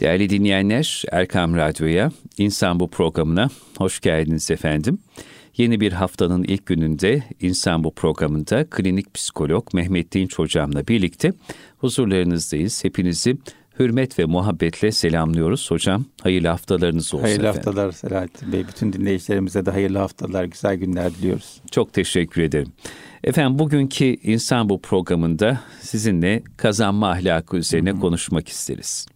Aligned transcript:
Değerli 0.00 0.30
dinleyenler, 0.30 1.02
Erkam 1.12 1.56
Radyo'ya, 1.56 2.10
İnsan 2.38 2.80
Bu 2.80 2.88
programına 2.88 3.48
hoş 3.78 4.00
geldiniz 4.00 4.50
efendim. 4.50 4.98
Yeni 5.56 5.80
bir 5.80 5.92
haftanın 5.92 6.44
ilk 6.44 6.66
gününde 6.66 7.22
İnsan 7.40 7.84
Bu 7.84 7.94
programında 7.94 8.70
klinik 8.70 9.14
psikolog 9.14 9.74
Mehmet 9.74 10.12
Dinç 10.12 10.38
hocamla 10.38 10.88
birlikte 10.88 11.32
huzurlarınızdayız. 11.78 12.84
Hepinizi 12.84 13.36
hürmet 13.78 14.18
ve 14.18 14.24
muhabbetle 14.24 14.92
selamlıyoruz. 14.92 15.70
Hocam 15.70 16.04
hayırlı 16.22 16.48
haftalarınız 16.48 17.14
olsun 17.14 17.24
Hayırlı 17.24 17.46
efendim. 17.46 17.62
haftalar 17.64 17.92
Selahattin 17.92 18.52
Bey. 18.52 18.64
Bütün 18.68 18.92
dinleyicilerimize 18.92 19.66
de 19.66 19.70
hayırlı 19.70 19.98
haftalar, 19.98 20.44
güzel 20.44 20.76
günler 20.76 21.14
diliyoruz. 21.14 21.60
Çok 21.70 21.92
teşekkür 21.92 22.42
ederim. 22.42 22.72
Efendim 23.24 23.58
bugünkü 23.58 24.04
İnsan 24.04 24.68
Bu 24.68 24.80
programında 24.82 25.60
sizinle 25.80 26.42
kazanma 26.56 27.10
ahlakı 27.10 27.56
üzerine 27.56 27.92
konuşmak 27.92 28.48
isteriz. 28.48 29.06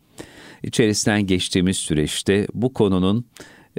İçerisinden 0.63 1.27
geçtiğimiz 1.27 1.77
süreçte 1.77 2.47
bu 2.55 2.73
konunun 2.73 3.27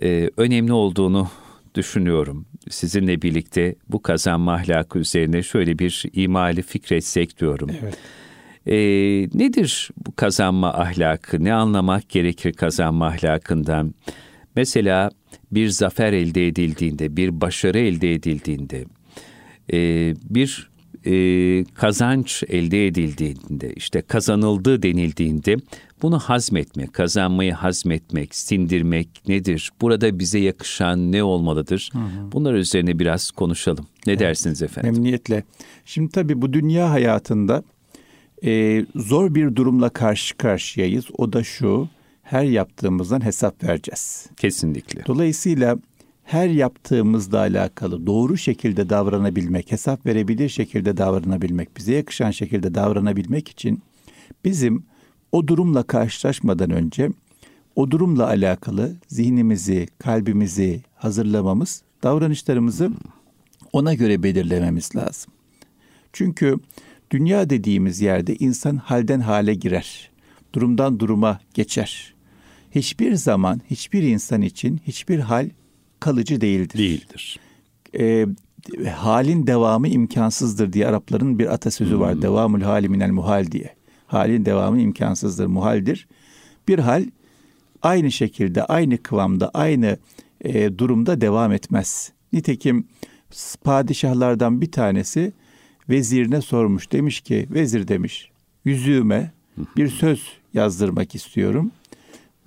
e, 0.04 0.30
önemli 0.38 0.74
olduğunu 0.74 1.30
düşünüyorum. 1.76 2.46
Sizinle 2.70 3.22
birlikte 3.22 3.76
bu 3.90 4.02
kazanma 4.02 4.54
ahlakı 4.54 5.00
üzerine 5.00 5.44
şöyle 5.44 5.80
bir 5.80 6.04
imali 6.14 6.62
fikretsek 6.62 7.40
diyorum. 7.40 7.70
Evet. 7.82 7.98
E, 8.66 8.76
nedir 9.40 9.90
bu 10.06 10.16
kazanma 10.16 10.74
ahlakı? 10.74 11.44
Ne 11.44 11.54
anlamak 11.54 12.10
gerekir 12.10 12.54
kazanma 12.54 13.08
ahlakından? 13.08 13.94
Mesela 14.56 15.12
bir 15.52 15.70
zafer 15.70 16.14
elde 16.14 16.48
edildiğinde, 16.48 17.18
bir 17.18 17.42
başarı 17.42 17.80
elde 17.80 18.14
edildiğinde, 18.14 18.86
e, 19.74 20.14
bir 20.30 20.71
e, 21.06 21.64
kazanç 21.74 22.44
elde 22.48 22.88
edildiğinde, 22.88 23.74
işte 23.74 24.02
kazanıldı 24.02 24.84
denildiğinde 24.84 25.58
bunu 26.02 26.20
hazmetmek, 26.20 26.94
kazanmayı 26.94 27.54
hazmetmek, 27.54 28.36
sindirmek 28.36 29.10
nedir? 29.28 29.72
Burada 29.82 30.20
bize 30.20 30.40
yakışan 30.40 31.12
ne 31.12 31.24
olmalıdır? 31.24 31.92
Bunlar 32.32 32.54
üzerine 32.54 33.00
biraz 33.00 33.32
konuşalım. 33.32 33.88
Ne 34.08 34.20
dersiniz 34.20 34.62
efendim? 34.62 34.92
Memnuniyetle. 34.92 35.44
Şimdi 35.86 36.12
tabii 36.12 36.42
bu 36.42 36.54
dünya 36.54 36.90
hayatında 36.90 37.64
e, 38.44 38.86
zor 38.96 39.36
bir 39.36 39.56
durumla 39.56 39.90
karşı 39.90 40.38
karşıyayız. 40.38 41.06
O 41.18 41.34
da 41.34 41.44
şu, 41.44 41.90
her 42.24 42.44
yaptığımızdan 42.44 43.26
hesap 43.26 43.64
vereceğiz. 43.64 44.30
Kesinlikle. 44.38 45.06
Dolayısıyla 45.08 45.78
her 46.32 46.50
yaptığımızla 46.50 47.40
alakalı 47.40 48.08
doğru 48.08 48.38
şekilde 48.38 48.90
davranabilmek, 48.90 49.72
hesap 49.72 50.06
verebilir 50.06 50.50
şekilde 50.50 50.98
davranabilmek, 50.98 51.78
bize 51.78 51.94
yakışan 51.94 52.32
şekilde 52.32 52.76
davranabilmek 52.76 53.50
için 53.50 53.82
bizim 54.46 54.84
o 55.32 55.48
durumla 55.48 55.84
karşılaşmadan 55.84 56.70
önce 56.70 57.10
o 57.76 57.92
durumla 57.92 58.28
alakalı 58.28 58.96
zihnimizi, 59.08 59.88
kalbimizi 60.00 60.82
hazırlamamız, 60.96 61.84
davranışlarımızı 62.04 62.92
ona 63.74 63.94
göre 63.94 64.24
belirlememiz 64.24 64.96
lazım. 64.96 65.34
Çünkü 66.14 66.60
dünya 67.12 67.50
dediğimiz 67.50 68.02
yerde 68.02 68.36
insan 68.36 68.76
halden 68.76 69.20
hale 69.20 69.54
girer. 69.54 70.10
Durumdan 70.56 71.00
duruma 71.00 71.40
geçer. 71.54 72.14
Hiçbir 72.72 73.16
zaman 73.16 73.62
hiçbir 73.70 74.04
insan 74.04 74.42
için 74.42 74.82
hiçbir 74.88 75.20
hal 75.20 75.50
kalıcı 76.02 76.42
değildir. 76.42 76.78
Değildir. 76.78 77.40
Ee, 78.00 78.26
halin 78.90 79.48
devamı 79.48 79.88
imkansızdır 79.88 80.74
diye 80.74 80.88
Arapların 80.88 81.40
bir 81.40 81.54
atasözü 81.54 82.00
var. 82.00 82.22
Devamül 82.22 82.62
hali 82.62 82.90
minel 82.90 83.12
muhal 83.12 83.52
diye. 83.52 83.76
Halin 84.08 84.46
devamı 84.46 84.82
imkansızdır, 84.82 85.46
muhaldir. 85.46 86.08
Bir 86.68 86.80
hal 86.80 87.06
aynı 87.82 88.12
şekilde, 88.12 88.64
aynı 88.64 88.98
kıvamda, 88.98 89.50
aynı 89.54 89.98
e, 90.42 90.78
durumda 90.78 91.22
devam 91.22 91.52
etmez. 91.52 92.12
Nitekim 92.34 92.88
padişahlardan 93.64 94.62
bir 94.62 94.72
tanesi 94.72 95.34
vezirine 95.90 96.42
sormuş. 96.42 96.92
Demiş 96.92 97.22
ki, 97.22 97.48
vezir 97.50 97.88
demiş, 97.88 98.32
yüzüğüme 98.66 99.32
bir 99.78 99.88
söz 99.88 100.28
yazdırmak 100.54 101.16
istiyorum. 101.16 101.72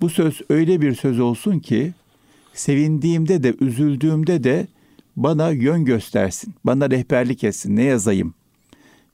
Bu 0.01 0.09
söz 0.09 0.41
öyle 0.49 0.81
bir 0.81 0.95
söz 0.95 1.19
olsun 1.19 1.59
ki 1.59 1.93
sevindiğimde 2.59 3.43
de 3.43 3.55
üzüldüğümde 3.61 4.43
de 4.43 4.67
bana 5.15 5.49
yön 5.51 5.85
göstersin. 5.85 6.53
Bana 6.63 6.89
rehberlik 6.89 7.43
etsin. 7.43 7.75
Ne 7.75 7.83
yazayım? 7.83 8.33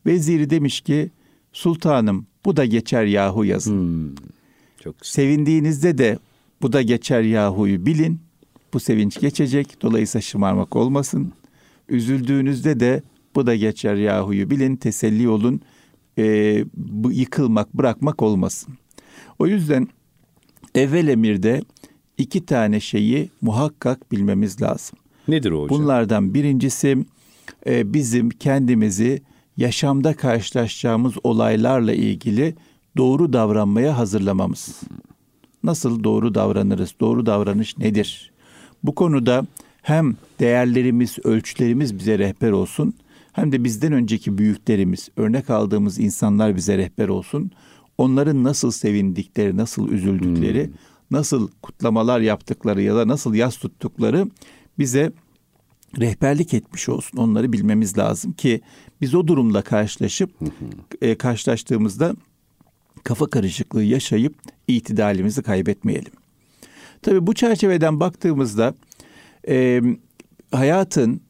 Veziri 0.05 0.49
demiş 0.49 0.81
ki 0.81 1.11
sultanım 1.53 2.27
bu 2.45 2.57
da 2.57 2.65
geçer 2.65 3.05
yahu 3.05 3.45
yazın. 3.45 3.77
Hmm, 3.77 4.15
Çok 4.83 4.99
güzel. 4.99 5.13
Sevindiğinizde 5.13 5.97
de 5.97 6.19
bu 6.61 6.73
da 6.73 6.81
geçer 6.81 7.21
yahuyu 7.21 7.85
bilin. 7.85 8.19
Bu 8.73 8.79
sevinç 8.79 9.19
geçecek. 9.19 9.81
Dolayısıyla 9.81 10.21
şımarmak 10.21 10.75
olmasın. 10.75 11.33
Üzüldüğünüzde 11.89 12.79
de 12.79 13.03
bu 13.35 13.47
da 13.47 13.55
geçer 13.55 13.95
yahuyu 13.95 14.49
bilin. 14.49 14.75
Teselli 14.75 15.29
olun. 15.29 15.61
Ee, 16.17 16.65
bu 16.75 17.11
yıkılmak, 17.11 17.73
bırakmak 17.73 18.21
olmasın. 18.21 18.73
O 19.39 19.47
yüzden 19.47 19.87
evvel 20.75 21.07
emirde 21.07 21.61
iki 22.17 22.45
tane 22.45 22.79
şeyi 22.79 23.29
muhakkak 23.41 24.11
bilmemiz 24.11 24.61
lazım. 24.61 24.99
Nedir 25.27 25.51
o 25.51 25.63
hocam? 25.63 25.79
Bunlardan 25.79 26.33
birincisi 26.33 27.05
e, 27.67 27.93
bizim 27.93 28.29
kendimizi 28.29 29.21
yaşamda 29.57 30.13
karşılaşacağımız 30.13 31.13
olaylarla 31.23 31.93
ilgili 31.93 32.55
doğru 32.97 33.33
davranmaya 33.33 33.97
hazırlamamız. 33.97 34.81
Nasıl 35.63 36.03
doğru 36.03 36.35
davranırız? 36.35 36.93
Doğru 36.99 37.25
davranış 37.25 37.77
nedir? 37.77 38.31
Bu 38.83 38.95
konuda 38.95 39.45
hem 39.81 40.15
değerlerimiz, 40.39 41.17
ölçülerimiz 41.23 41.99
bize 41.99 42.19
rehber 42.19 42.51
olsun, 42.51 42.93
hem 43.33 43.51
de 43.51 43.63
bizden 43.63 43.93
önceki 43.93 44.37
büyüklerimiz, 44.37 45.09
örnek 45.17 45.49
aldığımız 45.49 45.99
insanlar 45.99 46.55
bize 46.55 46.77
rehber 46.77 47.07
olsun. 47.07 47.51
Onların 47.97 48.43
nasıl 48.43 48.71
sevindikleri, 48.71 49.57
nasıl 49.57 49.89
üzüldükleri, 49.89 50.69
nasıl 51.11 51.49
kutlamalar 51.61 52.19
yaptıkları 52.19 52.81
ya 52.81 52.95
da 52.95 53.07
nasıl 53.07 53.33
yas 53.33 53.57
tuttukları 53.57 54.27
bize 54.79 55.11
rehberlik 55.99 56.53
etmiş 56.53 56.89
olsun. 56.89 57.17
Onları 57.17 57.53
bilmemiz 57.53 57.97
lazım 57.97 58.31
ki 58.31 58.61
biz 59.01 59.15
o 59.15 59.27
durumla 59.27 59.61
karşılaşıp 59.61 60.31
e, 61.01 61.15
karşılaştığımızda 61.15 62.15
kafa 63.03 63.29
karışıklığı 63.29 63.83
yaşayıp 63.83 64.35
itidalimizi 64.67 65.43
kaybetmeyelim. 65.43 66.11
Tabii 67.01 67.27
bu 67.27 67.33
çerçeveden 67.33 67.99
baktığımızda 67.99 68.75
e, 69.47 69.81
hayatın 70.51 71.21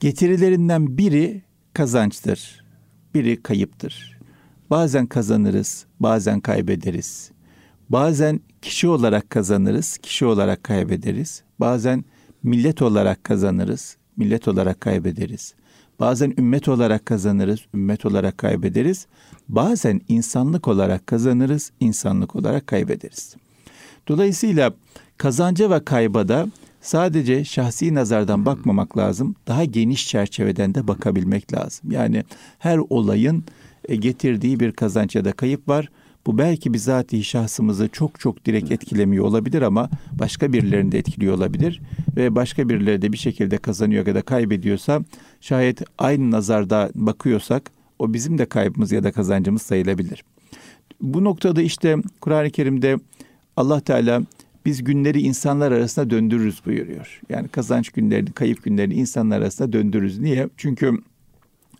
getirilerinden 0.00 0.98
biri 0.98 1.42
kazançtır, 1.72 2.64
biri 3.14 3.42
kayıptır. 3.42 4.20
Bazen 4.70 5.06
kazanırız, 5.06 5.86
bazen 6.00 6.40
kaybederiz. 6.40 7.30
Bazen 7.88 8.40
kişi 8.62 8.88
olarak 8.88 9.30
kazanırız, 9.30 9.98
kişi 9.98 10.26
olarak 10.26 10.64
kaybederiz. 10.64 11.42
Bazen 11.60 12.04
millet 12.42 12.82
olarak 12.82 13.24
kazanırız, 13.24 13.96
millet 14.16 14.48
olarak 14.48 14.80
kaybederiz. 14.80 15.54
Bazen 16.00 16.34
ümmet 16.38 16.68
olarak 16.68 17.06
kazanırız, 17.06 17.60
ümmet 17.74 18.06
olarak 18.06 18.38
kaybederiz. 18.38 19.06
Bazen 19.48 20.00
insanlık 20.08 20.68
olarak 20.68 21.06
kazanırız, 21.06 21.72
insanlık 21.80 22.36
olarak 22.36 22.66
kaybederiz. 22.66 23.36
Dolayısıyla 24.08 24.72
kazanca 25.16 25.70
ve 25.70 25.84
kayba 25.84 26.28
da 26.28 26.46
sadece 26.80 27.44
şahsi 27.44 27.94
nazardan 27.94 28.46
bakmamak 28.46 28.98
lazım. 28.98 29.34
Daha 29.46 29.64
geniş 29.64 30.08
çerçeveden 30.08 30.74
de 30.74 30.88
bakabilmek 30.88 31.52
lazım. 31.52 31.90
Yani 31.90 32.24
her 32.58 32.78
olayın 32.90 33.44
e, 33.88 33.96
getirdiği 33.96 34.60
bir 34.60 34.72
kazanç 34.72 35.16
ya 35.16 35.24
da 35.24 35.32
kayıp 35.32 35.68
var. 35.68 35.88
Bu 36.26 36.38
belki 36.38 36.74
bizatihi 36.74 37.24
şahsımızı 37.24 37.88
çok 37.88 38.20
çok 38.20 38.46
direkt 38.46 38.72
etkilemiyor 38.72 39.24
olabilir 39.24 39.62
ama 39.62 39.90
başka 40.12 40.52
birilerini 40.52 40.92
de 40.92 40.98
etkiliyor 40.98 41.34
olabilir. 41.34 41.80
Ve 42.16 42.34
başka 42.34 42.68
birileri 42.68 43.02
de 43.02 43.12
bir 43.12 43.18
şekilde 43.18 43.58
kazanıyor 43.58 44.06
ya 44.06 44.14
da 44.14 44.22
kaybediyorsa 44.22 45.00
şayet 45.40 45.82
aynı 45.98 46.30
nazarda 46.30 46.90
bakıyorsak 46.94 47.70
o 47.98 48.14
bizim 48.14 48.38
de 48.38 48.46
kaybımız 48.46 48.92
ya 48.92 49.04
da 49.04 49.12
kazancımız 49.12 49.62
sayılabilir. 49.62 50.24
Bu 51.00 51.24
noktada 51.24 51.62
işte 51.62 51.96
Kur'an-ı 52.20 52.50
Kerim'de 52.50 52.96
Allah 53.56 53.80
Teala 53.80 54.22
biz 54.66 54.84
günleri 54.84 55.20
insanlar 55.20 55.72
arasında 55.72 56.10
döndürürüz 56.10 56.66
buyuruyor. 56.66 57.20
Yani 57.28 57.48
kazanç 57.48 57.90
günlerini, 57.90 58.32
kayıp 58.32 58.62
günlerini 58.64 58.94
insanlar 58.94 59.38
arasında 59.38 59.72
döndürürüz. 59.72 60.18
Niye? 60.18 60.48
Çünkü 60.56 60.98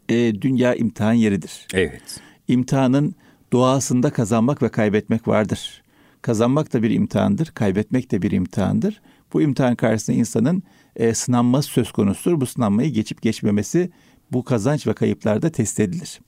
e, 0.09 0.43
dünya 0.43 0.75
imtihan 0.75 1.13
yeridir. 1.13 1.67
Evet. 1.75 2.21
İmtihanın 2.49 3.15
doğasında 3.53 4.11
kazanmak 4.11 4.63
ve 4.63 4.69
kaybetmek 4.69 5.29
vardır. 5.29 5.83
Kazanmak 6.23 6.73
da 6.73 6.83
bir 6.83 6.91
imtihandır, 6.91 7.47
kaybetmek 7.47 8.11
de 8.11 8.23
bir 8.23 8.31
imtihandır. 8.31 9.01
Bu 9.33 9.43
imtihan 9.43 9.77
karşısında 9.77 10.17
insanın 10.17 10.63
e, 10.97 11.15
sınanması 11.15 11.69
söz 11.69 11.93
konusudur. 11.93 12.41
Bu 12.41 12.47
sınanmayı 12.47 12.93
geçip 12.93 13.23
geçmemesi 13.23 13.91
bu 14.33 14.45
kazanç 14.45 14.87
ve 14.87 14.93
kayıplarda 14.93 15.51
test 15.51 15.81
edilir. 15.81 16.21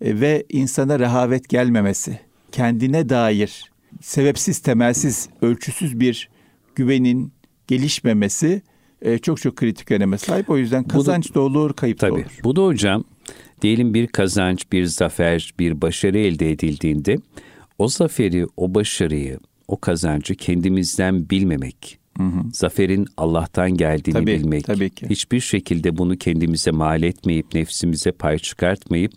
E, 0.00 0.20
ve 0.20 0.44
insana 0.48 0.98
rehavet 0.98 1.48
gelmemesi, 1.48 2.20
kendine 2.52 3.08
dair 3.08 3.72
sebepsiz, 4.00 4.58
temelsiz, 4.58 5.28
ölçüsüz 5.42 6.00
bir 6.00 6.30
güvenin 6.74 7.32
gelişmemesi 7.66 8.62
e, 9.02 9.18
çok 9.18 9.40
çok 9.40 9.56
kritik 9.56 9.90
öneme 9.90 10.18
sahip. 10.18 10.50
O 10.50 10.56
yüzden 10.56 10.84
kazanç 10.84 11.30
da, 11.30 11.34
da 11.34 11.40
olur, 11.40 11.72
kayıp 11.72 11.98
tabii, 11.98 12.10
da 12.10 12.14
olur. 12.14 12.40
Bu 12.44 12.56
da 12.56 12.64
hocam 12.64 13.04
diyelim 13.62 13.94
bir 13.94 14.06
kazanç, 14.06 14.72
bir 14.72 14.84
zafer, 14.84 15.54
bir 15.58 15.80
başarı 15.80 16.18
elde 16.18 16.50
edildiğinde 16.50 17.16
o 17.78 17.88
zaferi, 17.88 18.46
o 18.56 18.74
başarıyı, 18.74 19.38
o 19.68 19.80
kazancı 19.80 20.34
kendimizden 20.34 21.30
bilmemek, 21.30 21.98
Hı 22.18 22.22
hı. 22.22 22.42
Zaferin 22.52 23.06
Allah'tan 23.16 23.70
geldiğini 23.70 24.14
tabii, 24.14 24.26
bilmek. 24.26 24.64
Tabii 24.64 24.90
ki. 24.90 25.06
Hiçbir 25.10 25.40
şekilde 25.40 25.98
bunu 25.98 26.16
kendimize 26.16 26.70
mal 26.70 27.02
etmeyip, 27.02 27.54
nefsimize 27.54 28.12
pay 28.12 28.38
çıkartmayıp, 28.38 29.12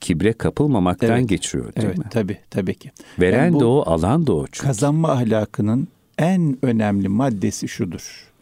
kibre 0.00 0.32
kapılmamaktan 0.32 1.18
evet, 1.18 1.28
geçiyor 1.28 1.74
değil 1.74 1.86
evet, 1.86 1.98
mi? 1.98 2.04
Tabii, 2.10 2.38
tabii 2.50 2.74
ki. 2.74 2.90
Veren 3.20 3.44
yani 3.44 3.60
de 3.60 3.64
o, 3.64 3.82
alan 3.86 4.26
da 4.26 4.32
o. 4.32 4.46
Çünkü. 4.46 4.66
Kazanma 4.66 5.12
ahlakının 5.12 5.88
en 6.18 6.58
önemli 6.62 7.08
maddesi 7.08 7.68
şudur. 7.68 8.32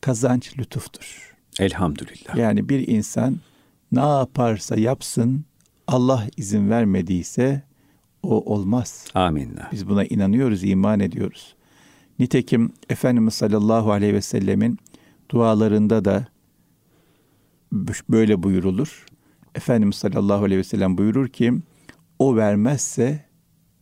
Kazanç 0.00 0.58
lütuftur. 0.58 1.34
Elhamdülillah. 1.58 2.36
Yani 2.36 2.68
bir 2.68 2.88
insan 2.88 3.36
ne 3.92 4.00
yaparsa 4.00 4.76
yapsın 4.76 5.44
Allah 5.86 6.26
izin 6.36 6.70
vermediyse 6.70 7.62
o 8.22 8.54
olmaz. 8.54 9.06
Amin. 9.14 9.56
Biz 9.72 9.88
buna 9.88 10.04
inanıyoruz, 10.04 10.64
iman 10.64 11.00
ediyoruz. 11.00 11.54
Nitekim 12.18 12.72
Efendimiz 12.90 13.34
sallallahu 13.34 13.92
aleyhi 13.92 14.14
ve 14.14 14.22
sellemin 14.22 14.78
dualarında 15.30 16.04
da 16.04 16.26
böyle 18.10 18.42
buyurulur. 18.42 19.06
Efendimiz 19.54 19.96
sallallahu 19.96 20.44
aleyhi 20.44 20.58
ve 20.58 20.64
sellem 20.64 20.98
buyurur 20.98 21.28
ki 21.28 21.52
o 22.18 22.36
vermezse 22.36 23.24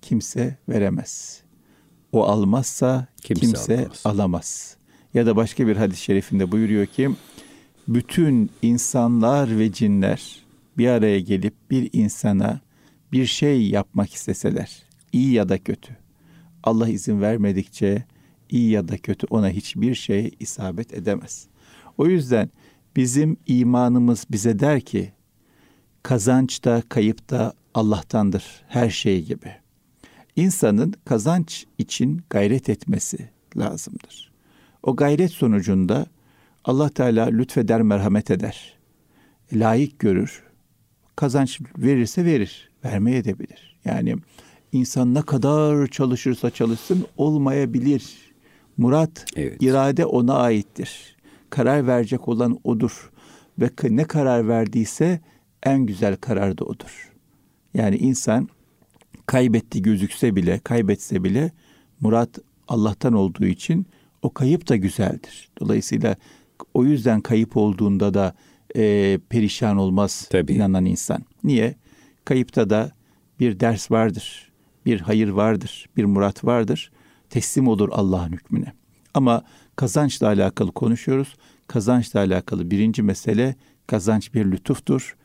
kimse 0.02 0.58
veremez. 0.68 1.42
O 2.12 2.24
almazsa 2.24 3.06
kimse, 3.22 3.40
kimse 3.40 3.74
alamaz. 3.74 4.02
alamaz. 4.04 4.76
Ya 5.14 5.26
da 5.26 5.36
başka 5.36 5.66
bir 5.66 5.76
hadis-i 5.76 6.02
şerifinde 6.02 6.52
buyuruyor 6.52 6.86
ki 6.86 7.10
bütün 7.90 8.50
insanlar 8.62 9.58
ve 9.58 9.72
cinler 9.72 10.44
bir 10.78 10.88
araya 10.88 11.20
gelip 11.20 11.54
bir 11.70 11.90
insana 11.92 12.60
bir 13.12 13.26
şey 13.26 13.69
yapmak 13.69 14.14
isteseler, 14.14 14.82
iyi 15.12 15.32
ya 15.32 15.48
da 15.48 15.58
kötü. 15.58 15.96
Allah 16.62 16.88
izin 16.88 17.20
vermedikçe 17.20 18.04
iyi 18.50 18.70
ya 18.70 18.88
da 18.88 18.98
kötü 18.98 19.26
ona 19.31 19.48
hiçbir 19.48 19.94
şey 19.94 20.31
isabet 20.40 20.94
edemez. 20.94 21.46
O 21.98 22.06
yüzden 22.06 22.50
bizim 22.96 23.37
imanımız 23.46 24.26
bize 24.31 24.58
der 24.58 24.81
ki 24.81 25.12
kazanç 26.02 26.64
da 26.64 26.82
kayıp 26.88 27.31
da 27.31 27.52
Allah'tandır 27.75 28.44
her 28.69 28.90
şey 28.90 29.25
gibi. 29.25 29.52
İnsanın 30.36 30.94
kazanç 31.04 31.66
için 31.78 32.22
gayret 32.31 32.69
etmesi 32.69 33.31
lazımdır. 33.56 34.32
O 34.82 34.96
gayret 34.96 35.31
sonucunda 35.31 36.06
Allah 36.64 36.88
Teala 36.88 37.26
lütfeder, 37.26 37.82
merhamet 37.82 38.30
eder. 38.30 38.78
Layık 39.52 39.98
görür. 39.98 40.42
Kazanç 41.16 41.60
verirse 41.78 42.24
verir, 42.24 42.70
vermeye 42.84 43.18
edebilir. 43.18 43.78
Yani 43.84 44.16
insan 44.72 45.14
ne 45.14 45.22
kadar 45.22 45.86
çalışırsa 45.86 46.50
çalışsın 46.50 47.06
olmayabilir. 47.16 48.16
Murat, 48.76 49.26
evet. 49.36 49.62
irade 49.62 50.06
ona 50.06 50.34
aittir. 50.34 51.16
Karar 51.50 51.86
verecek 51.86 52.28
olan 52.28 52.58
odur. 52.64 53.10
Ve 53.58 53.70
ne 53.90 54.04
karar 54.04 54.48
verdiyse 54.48 55.20
en 55.62 55.86
güzel 55.86 56.16
karar 56.16 56.58
da 56.58 56.64
odur. 56.64 57.12
Yani 57.74 57.96
insan 57.96 58.48
kaybetti 59.26 59.82
gözükse 59.82 60.36
bile, 60.36 60.58
kaybetse 60.58 61.24
bile 61.24 61.50
Murat 62.00 62.38
Allah'tan 62.68 63.12
olduğu 63.12 63.46
için 63.46 63.86
o 64.22 64.32
kayıp 64.32 64.68
da 64.68 64.76
güzeldir. 64.76 65.50
Dolayısıyla 65.60 66.16
o 66.74 66.84
yüzden 66.84 67.20
kayıp 67.20 67.56
olduğunda 67.56 68.14
da 68.14 68.34
e, 68.76 69.18
perişan 69.28 69.76
olmaz 69.76 70.28
Tabii. 70.30 70.52
inanan 70.52 70.84
insan. 70.84 71.24
Niye? 71.44 71.74
Kayıpta 72.24 72.70
da 72.70 72.92
bir 73.40 73.60
ders 73.60 73.90
vardır, 73.90 74.52
bir 74.86 75.00
hayır 75.00 75.28
vardır, 75.28 75.86
bir 75.96 76.04
murat 76.04 76.44
vardır. 76.44 76.92
Teslim 77.30 77.68
olur 77.68 77.88
Allah'ın 77.92 78.32
hükmüne. 78.32 78.72
Ama 79.14 79.42
kazançla 79.76 80.26
alakalı 80.26 80.72
konuşuyoruz. 80.72 81.34
Kazançla 81.66 82.20
alakalı 82.20 82.70
birinci 82.70 83.02
mesele 83.02 83.54
kazanç 83.86 84.34
bir 84.34 84.46
lütuftur. 84.46 85.16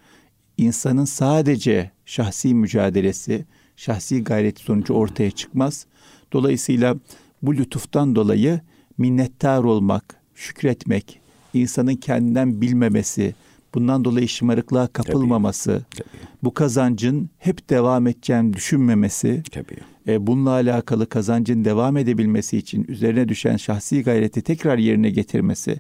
İnsanın 0.58 1.06
sadece 1.06 1.92
şahsi 2.06 2.54
mücadelesi, 2.54 3.46
şahsi 3.76 4.24
gayreti 4.24 4.64
sonucu 4.64 4.94
ortaya 4.94 5.32
çıkmaz. 5.32 5.86
Dolayısıyla 6.34 6.96
bu 7.42 7.56
lütuftan 7.56 8.16
dolayı 8.16 8.62
minnettar 8.98 9.64
olmak, 9.64 10.16
şükretmek, 10.36 11.22
insanın 11.60 11.96
kendinden 11.96 12.62
bilmemesi, 12.62 13.36
bundan 13.74 14.06
dolayı 14.06 14.28
şımarıklığa 14.28 14.88
kapılmaması, 14.88 15.86
Tabii. 15.90 16.04
Tabii. 16.04 16.22
bu 16.44 16.54
kazancın 16.54 17.30
hep 17.38 17.70
devam 17.70 18.08
edeceğini 18.08 18.54
düşünmemesi, 18.54 19.44
Tabii. 19.52 19.78
E, 20.08 20.28
bununla 20.28 20.50
alakalı 20.50 21.10
kazancın 21.10 21.66
devam 21.66 21.98
edebilmesi 21.98 22.58
için 22.58 22.86
üzerine 22.88 23.30
düşen 23.30 23.58
şahsi 23.58 24.04
gayreti 24.04 24.42
tekrar 24.42 24.78
yerine 24.78 25.10
getirmesi, 25.10 25.80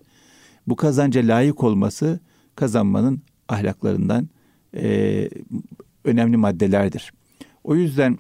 bu 0.67 0.75
kazanca 0.75 1.21
layık 1.21 1.63
olması 1.63 2.19
kazanmanın 2.55 3.21
ahlaklarından 3.49 4.29
e, 4.75 5.29
önemli 6.03 6.37
maddelerdir. 6.37 7.13
O 7.63 7.75
yüzden 7.75 8.17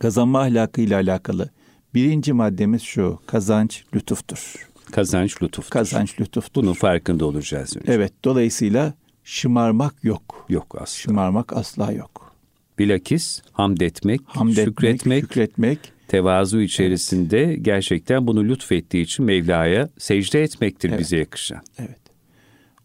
kazanma 0.00 0.40
ahlakıyla 0.40 0.96
alakalı 0.96 1.50
birinci 1.94 2.32
maddemiz 2.32 2.82
şu, 2.82 3.18
kazanç 3.26 3.84
lütuftur. 3.94 4.68
Kazanç 4.92 5.42
lütuftur. 5.42 5.70
Kazanç 5.70 6.20
lütuftur. 6.20 6.62
Bunun 6.62 6.72
farkında 6.72 7.26
olacağız 7.26 7.76
önce. 7.76 7.92
Evet, 7.92 8.12
dolayısıyla 8.24 8.94
şımarmak 9.24 10.04
yok. 10.04 10.46
Yok 10.48 10.74
asla. 10.74 10.86
Şımarmak 10.86 11.52
asla 11.52 11.92
yok. 11.92 12.34
Bilakis 12.78 13.42
hamd 13.52 13.80
etmek, 13.80 14.20
hamd 14.24 14.52
şükretmek, 14.52 15.22
şükretmek, 15.22 15.78
tevazu 16.08 16.60
içerisinde 16.60 17.44
evet. 17.44 17.64
gerçekten 17.64 18.26
bunu 18.26 18.44
lütfettiği 18.44 19.04
için 19.04 19.24
Mevla'ya 19.24 19.88
secde 19.98 20.42
etmektir 20.42 20.88
evet. 20.90 21.00
bize 21.00 21.16
yakışan. 21.16 21.60
Evet. 21.78 21.98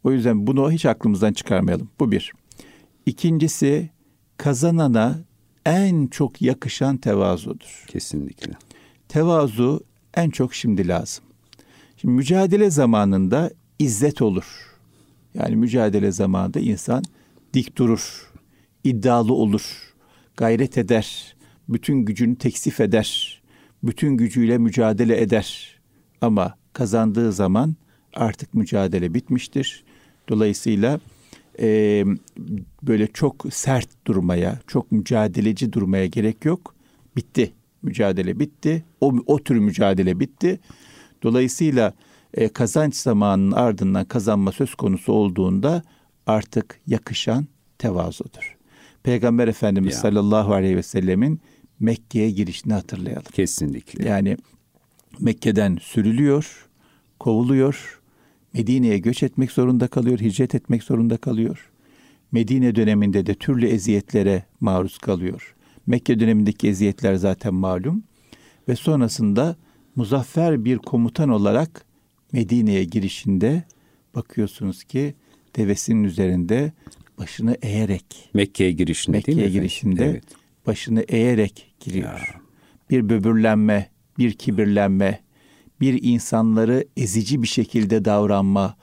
O 0.03 0.11
yüzden 0.11 0.47
bunu 0.47 0.71
hiç 0.71 0.85
aklımızdan 0.85 1.33
çıkarmayalım. 1.33 1.89
Bu 1.99 2.11
bir. 2.11 2.31
İkincisi 3.05 3.89
kazanana 4.37 5.19
en 5.65 6.07
çok 6.07 6.41
yakışan 6.41 6.97
tevazudur. 6.97 7.85
Kesinlikle. 7.87 8.53
Tevazu 9.09 9.83
en 10.13 10.29
çok 10.29 10.53
şimdi 10.53 10.87
lazım. 10.87 11.23
Şimdi 12.03 12.15
mücadele 12.15 12.69
zamanında 12.69 13.51
izzet 13.79 14.21
olur. 14.21 14.45
Yani 15.33 15.55
mücadele 15.55 16.11
zamanında 16.11 16.59
insan 16.59 17.03
dik 17.53 17.77
durur, 17.77 18.31
iddialı 18.83 19.33
olur, 19.33 19.93
gayret 20.37 20.77
eder, 20.77 21.35
bütün 21.69 22.05
gücünü 22.05 22.35
teksif 22.35 22.79
eder, 22.79 23.41
bütün 23.83 24.17
gücüyle 24.17 24.57
mücadele 24.57 25.21
eder. 25.21 25.79
Ama 26.21 26.55
kazandığı 26.73 27.31
zaman 27.31 27.75
artık 28.13 28.53
mücadele 28.53 29.13
bitmiştir. 29.13 29.83
Dolayısıyla 30.29 30.99
e, 31.59 32.05
böyle 32.83 33.07
çok 33.07 33.45
sert 33.51 33.89
durmaya, 34.07 34.59
çok 34.67 34.91
mücadeleci 34.91 35.73
durmaya 35.73 36.05
gerek 36.05 36.45
yok. 36.45 36.75
Bitti. 37.15 37.53
Mücadele 37.81 38.39
bitti. 38.39 38.83
O, 39.01 39.13
o 39.25 39.43
tür 39.43 39.55
mücadele 39.55 40.19
bitti. 40.19 40.59
Dolayısıyla 41.23 41.93
e, 42.33 42.49
kazanç 42.49 42.95
zamanının 42.95 43.51
ardından 43.51 44.05
kazanma 44.05 44.51
söz 44.51 44.75
konusu 44.75 45.13
olduğunda 45.13 45.83
artık 46.27 46.79
yakışan 46.87 47.47
tevazudur. 47.77 48.57
Peygamber 49.03 49.47
Efendimiz 49.47 49.93
ya. 49.93 49.99
sallallahu 49.99 50.53
aleyhi 50.53 50.77
ve 50.77 50.83
sellemin 50.83 51.41
Mekke'ye 51.79 52.31
girişini 52.31 52.73
hatırlayalım. 52.73 53.31
Kesinlikle. 53.33 54.09
Yani 54.09 54.37
Mekke'den 55.19 55.77
sürülüyor, 55.81 56.69
kovuluyor, 57.19 58.01
Medine'ye 58.53 58.97
göç 58.97 59.23
etmek 59.23 59.51
zorunda 59.51 59.87
kalıyor, 59.87 60.19
hicret 60.19 60.55
etmek 60.55 60.83
zorunda 60.83 61.17
kalıyor. 61.17 61.71
Medine 62.31 62.75
döneminde 62.75 63.25
de 63.25 63.33
türlü 63.33 63.67
eziyetlere 63.67 64.43
maruz 64.59 64.97
kalıyor. 64.97 65.55
Mekke 65.87 66.19
dönemindeki 66.19 66.67
eziyetler 66.67 67.15
zaten 67.15 67.53
malum. 67.53 68.03
Ve 68.67 68.75
sonrasında 68.75 69.55
muzaffer 69.95 70.65
bir 70.65 70.77
komutan 70.77 71.29
olarak 71.29 71.85
Medine'ye 72.31 72.83
girişinde 72.83 73.63
bakıyorsunuz 74.15 74.83
ki 74.83 75.15
devesinin 75.55 76.03
üzerinde 76.03 76.71
başını 77.17 77.57
eğerek 77.61 78.29
Mekke'ye 78.33 78.71
girişinde 78.71 79.17
Mekke'ye 79.17 79.37
değil 79.37 79.47
mi? 79.47 79.53
girişinde 79.53 80.05
evet. 80.05 80.23
başını 80.67 81.01
eğerek 81.01 81.75
giriyor. 81.79 82.19
Ya. 82.19 82.41
Bir 82.89 83.09
böbürlenme, 83.09 83.89
bir 84.17 84.33
kibirlenme, 84.33 85.19
bir 85.81 86.03
insanları 86.03 86.85
ezici 86.97 87.41
bir 87.41 87.47
şekilde 87.47 88.05
davranma 88.05 88.75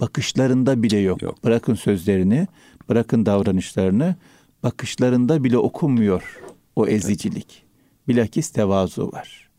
bakışlarında 0.00 0.82
bile 0.82 0.98
yok. 0.98 1.22
yok. 1.22 1.44
Bırakın 1.44 1.74
sözlerini, 1.74 2.46
bırakın 2.88 3.26
davranışlarını, 3.26 4.16
bakışlarında 4.62 5.44
bile 5.44 5.58
okunmuyor 5.58 6.40
o 6.76 6.86
ezicilik. 6.86 7.62
Bilakis 8.08 8.50
tevazu 8.50 9.12
var. 9.12 9.50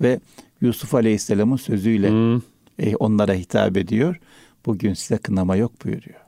Ve 0.00 0.20
Yusuf 0.60 0.94
Aleyhisselam'ın 0.94 1.56
sözüyle 1.56 2.10
hmm. 2.10 2.42
e, 2.78 2.96
onlara 2.96 3.34
hitap 3.34 3.76
ediyor. 3.76 4.20
Bugün 4.66 4.94
size 4.94 5.18
kınama 5.18 5.56
yok 5.56 5.84
buyuruyor. 5.84 6.20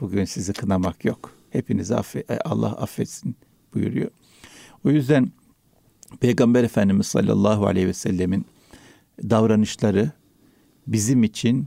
Bugün 0.00 0.24
sizi 0.24 0.52
kınamak 0.52 1.04
yok. 1.04 1.34
Hepinizi 1.50 1.96
affet, 1.96 2.30
e, 2.30 2.38
Allah 2.38 2.72
affetsin 2.72 3.36
buyuruyor. 3.74 4.10
O 4.84 4.90
yüzden 4.90 5.32
Peygamber 6.20 6.64
Efendimiz 6.64 7.06
sallallahu 7.06 7.66
aleyhi 7.66 7.86
ve 7.86 7.92
sellemin 7.92 8.46
davranışları 9.22 10.10
bizim 10.86 11.22
için 11.22 11.66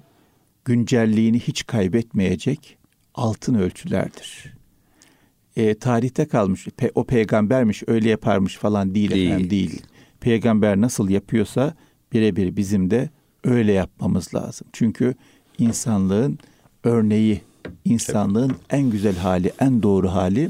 güncelliğini 0.66 1.40
hiç 1.40 1.68
kaybetmeyecek 1.68 2.78
altın 3.14 3.56
ölçülerdir. 3.56 4.54
E, 5.56 5.74
tarihte 5.74 6.28
kalmış, 6.28 6.68
pe, 6.78 6.92
o 6.96 7.04
peygambermiş, 7.04 7.84
öyle 7.88 8.10
yaparmış 8.10 8.58
falan 8.58 8.96
değil, 8.96 9.12
değil 9.12 9.28
efendim 9.28 9.50
değil. 9.50 9.82
Peygamber 10.20 10.82
nasıl 10.82 11.10
yapıyorsa 11.10 11.76
birebir 12.14 12.56
bizim 12.56 12.92
de 12.92 13.10
öyle 13.44 13.72
yapmamız 13.72 14.36
lazım. 14.36 14.68
Çünkü 14.74 15.16
insanlığın 15.58 16.40
örneği, 16.84 17.42
insanlığın 17.86 18.56
en 18.70 18.90
güzel 18.90 19.16
hali, 19.16 19.52
en 19.60 19.84
doğru 19.84 20.10
hali 20.10 20.50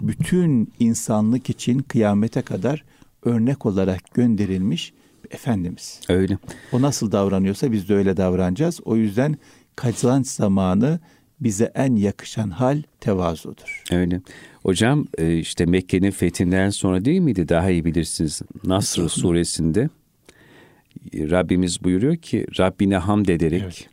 bütün 0.00 0.72
insanlık 0.78 1.50
için 1.50 1.78
kıyamete 1.78 2.42
kadar 2.42 2.84
örnek 3.24 3.66
olarak 3.66 4.14
gönderilmiş 4.14 4.92
Efendimiz. 5.30 6.00
Öyle. 6.08 6.38
O 6.72 6.82
nasıl 6.82 7.12
davranıyorsa 7.12 7.72
biz 7.72 7.88
de 7.88 7.94
öyle 7.94 8.16
davranacağız. 8.16 8.80
O 8.84 8.96
yüzden 8.96 9.36
kazanç 9.76 10.26
zamanı 10.26 11.00
bize 11.40 11.72
en 11.74 11.96
yakışan 11.96 12.50
hal 12.50 12.82
tevazudur. 13.00 13.82
Öyle. 13.92 14.20
Hocam 14.62 15.06
e, 15.18 15.38
işte 15.38 15.66
Mekke'nin 15.66 16.10
fethinden 16.10 16.70
sonra 16.70 17.04
değil 17.04 17.20
miydi? 17.20 17.48
Daha 17.48 17.70
iyi 17.70 17.84
bilirsiniz. 17.84 18.42
Nasr 18.64 19.08
suresinde 19.08 19.88
Rabbimiz 21.14 21.84
buyuruyor 21.84 22.16
ki 22.16 22.46
Rabbine 22.58 22.96
hamd 22.96 23.26
ederek 23.26 23.62
evet. 23.62 23.88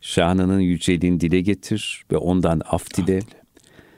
şanının 0.00 0.60
yüceliğini 0.60 1.20
dile 1.20 1.40
getir 1.40 2.04
ve 2.12 2.16
ondan 2.16 2.60
af 2.64 2.94
dile. 2.94 3.16
Af 3.16 3.22
dile. 3.26 3.40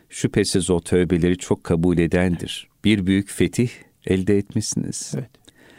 Şüphesiz 0.09 0.71
o 0.71 0.81
tövbeleri 0.81 1.39
çok 1.39 1.65
kabul 1.65 1.99
edendir. 1.99 2.69
Evet. 2.69 2.85
Bir 2.85 3.07
büyük 3.07 3.31
fetih 3.31 3.69
elde 4.07 4.39
etmişsiniz. 4.39 5.13
Evet. 5.17 5.31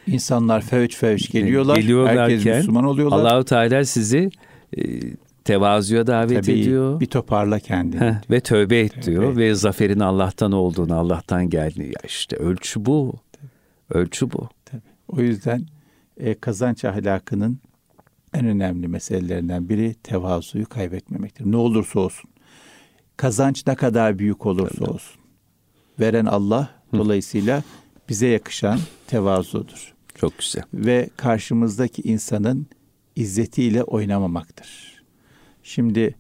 İnsanlar 0.08 0.62
fevç 0.62 0.96
fevç 0.98 1.32
geliyorlar. 1.32 1.76
Geliyorlarken 1.76 2.36
herkes 2.38 2.58
Müslüman 2.58 2.84
oluyorlar. 2.84 3.20
Allahu 3.20 3.44
Teala 3.44 3.86
sizi 3.86 4.30
e, 4.78 4.84
tevazuya 5.44 6.08
davet 6.08 6.46
Tabii, 6.46 6.60
ediyor. 6.60 7.00
Bir 7.00 7.06
toparla 7.06 7.60
kendini. 7.60 8.02
Heh, 8.02 8.14
ve 8.30 8.40
tövbe 8.40 8.80
et 8.80 8.94
tövbe. 8.94 9.06
diyor 9.06 9.38
ve 9.38 9.56
zaferin 9.56 10.00
Allah'tan 10.00 10.52
olduğunu, 10.52 10.96
Allah'tan 10.96 11.50
geldiğini. 11.50 11.86
Ya 11.86 12.02
işte 12.08 12.36
ölçü 12.36 12.86
bu. 12.86 13.14
Tabii. 13.32 14.00
Ölçü 14.00 14.32
bu. 14.32 14.50
Tabii. 14.66 14.82
O 15.08 15.22
yüzden 15.22 15.66
e, 16.18 16.34
kazanç 16.34 16.86
ahlakının 16.86 17.60
en 18.34 18.46
önemli 18.46 18.88
meselelerinden 18.88 19.70
biri 19.70 19.94
tevazuyu 19.94 20.66
kaybetmemektir. 20.70 21.52
Ne 21.52 21.58
olursa 21.58 22.00
olsun. 22.00 22.30
Kazanç 23.18 23.68
ne 23.68 23.76
kadar 23.76 24.20
büyük 24.20 24.46
olursa 24.46 24.76
Tabii. 24.76 24.90
olsun. 24.90 25.22
Veren 26.00 26.26
Allah 26.26 26.70
Hı. 26.92 26.98
dolayısıyla 26.98 27.64
bize 28.10 28.28
yakışan 28.28 28.80
tevazudur. 29.08 29.94
Çok 30.16 30.40
güzel. 30.40 30.64
Ve 30.74 31.10
karşımızdaki 31.18 32.02
insanın 32.02 32.68
izzetiyle 33.16 33.84
oynamamaktır. 33.84 35.04
Şimdi 35.64 36.16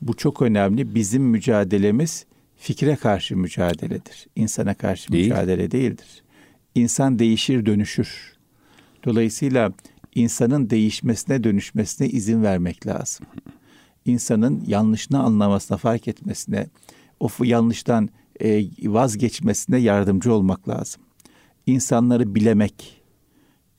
bu 0.00 0.16
çok 0.16 0.42
önemli. 0.42 0.94
Bizim 0.94 1.22
mücadelemiz 1.22 2.26
fikre 2.56 2.96
karşı 2.96 3.36
mücadeledir. 3.36 4.26
İnsana 4.36 4.74
karşı 4.74 5.12
Değil. 5.12 5.24
mücadele 5.24 5.70
değildir. 5.70 6.22
İnsan 6.74 7.18
değişir, 7.18 7.66
dönüşür. 7.66 8.29
Dolayısıyla 9.04 9.72
insanın 10.14 10.70
değişmesine, 10.70 11.44
dönüşmesine 11.44 12.08
izin 12.08 12.42
vermek 12.42 12.86
lazım. 12.86 13.26
İnsanın 14.04 14.64
yanlışını 14.66 15.22
anlamasına, 15.22 15.78
fark 15.78 16.08
etmesine, 16.08 16.66
o 17.20 17.28
yanlıştan 17.44 18.08
e, 18.40 18.64
vazgeçmesine 18.82 19.78
yardımcı 19.78 20.34
olmak 20.34 20.68
lazım. 20.68 21.02
İnsanları 21.66 22.34
bilemek, 22.34 23.02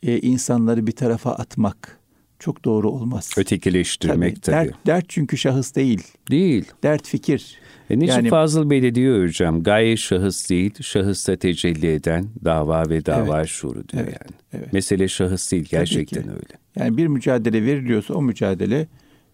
e, 0.04 0.20
insanları 0.20 0.88
bir 0.88 0.92
tarafa 0.92 1.32
atmak, 1.32 2.00
çok 2.42 2.66
doğru 2.66 2.90
olmaz. 2.90 3.32
Ötekileştirmek 3.38 4.44
tabii. 4.44 4.56
tabii. 4.56 4.68
Dert, 4.68 4.86
dert 4.86 5.06
çünkü 5.10 5.38
şahıs 5.38 5.76
değil. 5.76 6.04
Değil. 6.32 6.66
Dert 6.84 7.08
fikir. 7.08 7.60
E 7.90 8.00
niçin 8.00 8.14
yani, 8.14 8.30
Fazıl 8.30 8.70
Bey 8.70 8.84
de 8.84 8.96
diyor 8.96 9.24
hocam 9.24 9.64
gaye 9.64 9.98
şahıs 9.98 10.50
değil 10.50 10.74
şahısta 10.82 11.36
tecelli 11.36 11.88
eden 11.88 12.28
dava 12.46 12.90
ve 12.90 13.06
dava 13.06 13.38
evet, 13.38 13.48
şuuru 13.48 13.88
diyor 13.88 14.04
evet, 14.04 14.18
yani. 14.22 14.32
Evet. 14.54 14.74
Mesele 14.74 15.08
şahıs 15.08 15.52
değil 15.52 15.68
gerçekten 15.70 16.30
öyle. 16.30 16.54
Yani 16.76 16.98
bir 16.98 17.08
mücadele 17.08 17.66
veriliyorsa 17.66 18.14
o 18.14 18.22
mücadele 18.22 18.88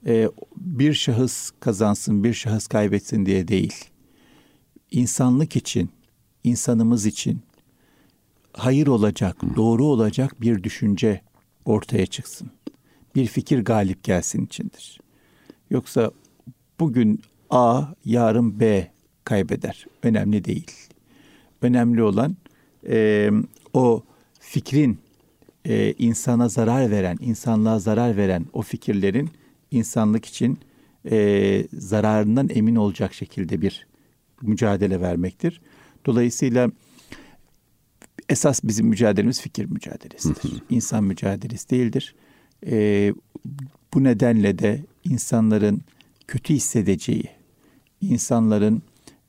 e, 0.07 0.29
bir 0.57 0.93
şahıs 0.93 1.51
kazansın 1.59 2.23
bir 2.23 2.33
şahıs 2.33 2.67
kaybetsin 2.67 3.25
diye 3.25 3.47
değil. 3.47 3.85
İnsanlık 4.91 5.55
için, 5.55 5.89
insanımız 6.43 7.05
için 7.05 7.39
hayır 8.53 8.87
olacak, 8.87 9.37
Hı. 9.43 9.55
doğru 9.55 9.85
olacak 9.85 10.41
bir 10.41 10.63
düşünce 10.63 11.21
ortaya 11.65 12.05
çıksın 12.05 12.51
bir 13.17 13.27
fikir 13.27 13.59
galip 13.59 14.03
gelsin 14.03 14.45
içindir. 14.45 14.99
Yoksa 15.69 16.11
bugün 16.79 17.21
A, 17.49 17.83
yarın 18.05 18.59
B 18.59 18.91
kaybeder. 19.23 19.85
Önemli 20.03 20.45
değil. 20.45 20.71
Önemli 21.61 22.03
olan 22.03 22.35
e, 22.87 23.29
o 23.73 24.03
fikrin 24.39 24.99
e, 25.65 25.93
insana 25.93 26.49
zarar 26.49 26.91
veren, 26.91 27.17
insanlığa 27.21 27.79
zarar 27.79 28.17
veren 28.17 28.45
o 28.53 28.61
fikirlerin 28.61 29.29
insanlık 29.71 30.25
için 30.25 30.59
e, 31.11 31.67
zararından 31.73 32.49
emin 32.49 32.75
olacak 32.75 33.13
şekilde 33.13 33.61
bir 33.61 33.87
mücadele 34.41 35.01
vermektir. 35.01 35.61
Dolayısıyla 36.05 36.71
esas 38.29 38.63
bizim 38.63 38.87
mücadelemiz 38.87 39.41
fikir 39.41 39.65
mücadelesidir. 39.65 40.63
İnsan 40.69 41.03
mücadelesi 41.03 41.69
değildir. 41.69 42.15
E, 42.65 43.13
bu 43.93 44.03
nedenle 44.03 44.59
de 44.59 44.83
insanların 45.03 45.81
kötü 46.27 46.53
hissedeceği, 46.53 47.29
insanların 48.01 48.81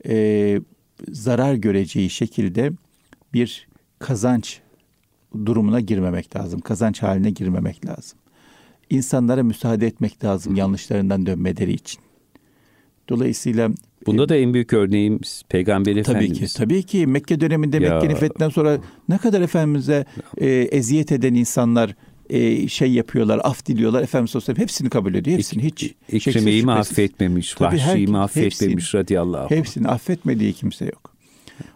e, 0.08 0.60
zarar 1.08 1.54
göreceği 1.54 2.10
şekilde 2.10 2.72
bir 3.34 3.68
kazanç 3.98 4.60
durumuna 5.46 5.80
girmemek 5.80 6.36
lazım. 6.36 6.60
Kazanç 6.60 7.02
haline 7.02 7.30
girmemek 7.30 7.86
lazım. 7.86 8.18
İnsanlara 8.90 9.42
müsaade 9.42 9.86
etmek 9.86 10.24
lazım 10.24 10.56
yanlışlarından 10.56 11.26
dönmeleri 11.26 11.72
için. 11.72 12.00
Dolayısıyla 13.08 13.70
Bunda 14.06 14.28
da 14.28 14.36
en 14.36 14.54
büyük 14.54 14.72
örneğim 14.72 15.20
Peygamber 15.48 15.92
tabii 15.92 16.00
Efendimiz. 16.00 16.38
Tabii 16.38 16.48
ki. 16.48 16.54
Tabii 16.54 16.82
ki 16.82 17.06
Mekke 17.06 17.40
döneminde 17.40 17.78
Mekke'nin 17.78 18.14
fethinden 18.14 18.48
sonra 18.48 18.78
ne 19.08 19.18
kadar 19.18 19.40
Efendimiz'e 19.40 20.04
e, 20.36 20.46
eziyet 20.48 21.12
eden 21.12 21.34
insanlar 21.34 21.94
e, 22.30 22.68
şey 22.68 22.92
yapıyorlar, 22.92 23.40
af 23.44 23.66
diliyorlar. 23.66 24.02
Efendimiz 24.02 24.36
Aleyhisselam 24.36 24.62
hepsini 24.62 24.90
kabul 24.90 25.14
ediyor. 25.14 25.38
Hepsini 25.38 25.64
hiç 25.64 25.94
İkrime'yi 26.12 26.62
mi 26.62 26.72
affetmemiş, 26.72 27.54
Tabii 27.54 27.76
Vahşi'yi 27.76 28.06
mi 28.06 28.18
affetmemiş 28.18 28.84
hepsini, 28.84 29.00
radıyallahu 29.00 29.42
anh. 29.42 29.50
Hepsini 29.50 29.88
affetmediği 29.88 30.52
kimse 30.52 30.84
yok. 30.84 31.14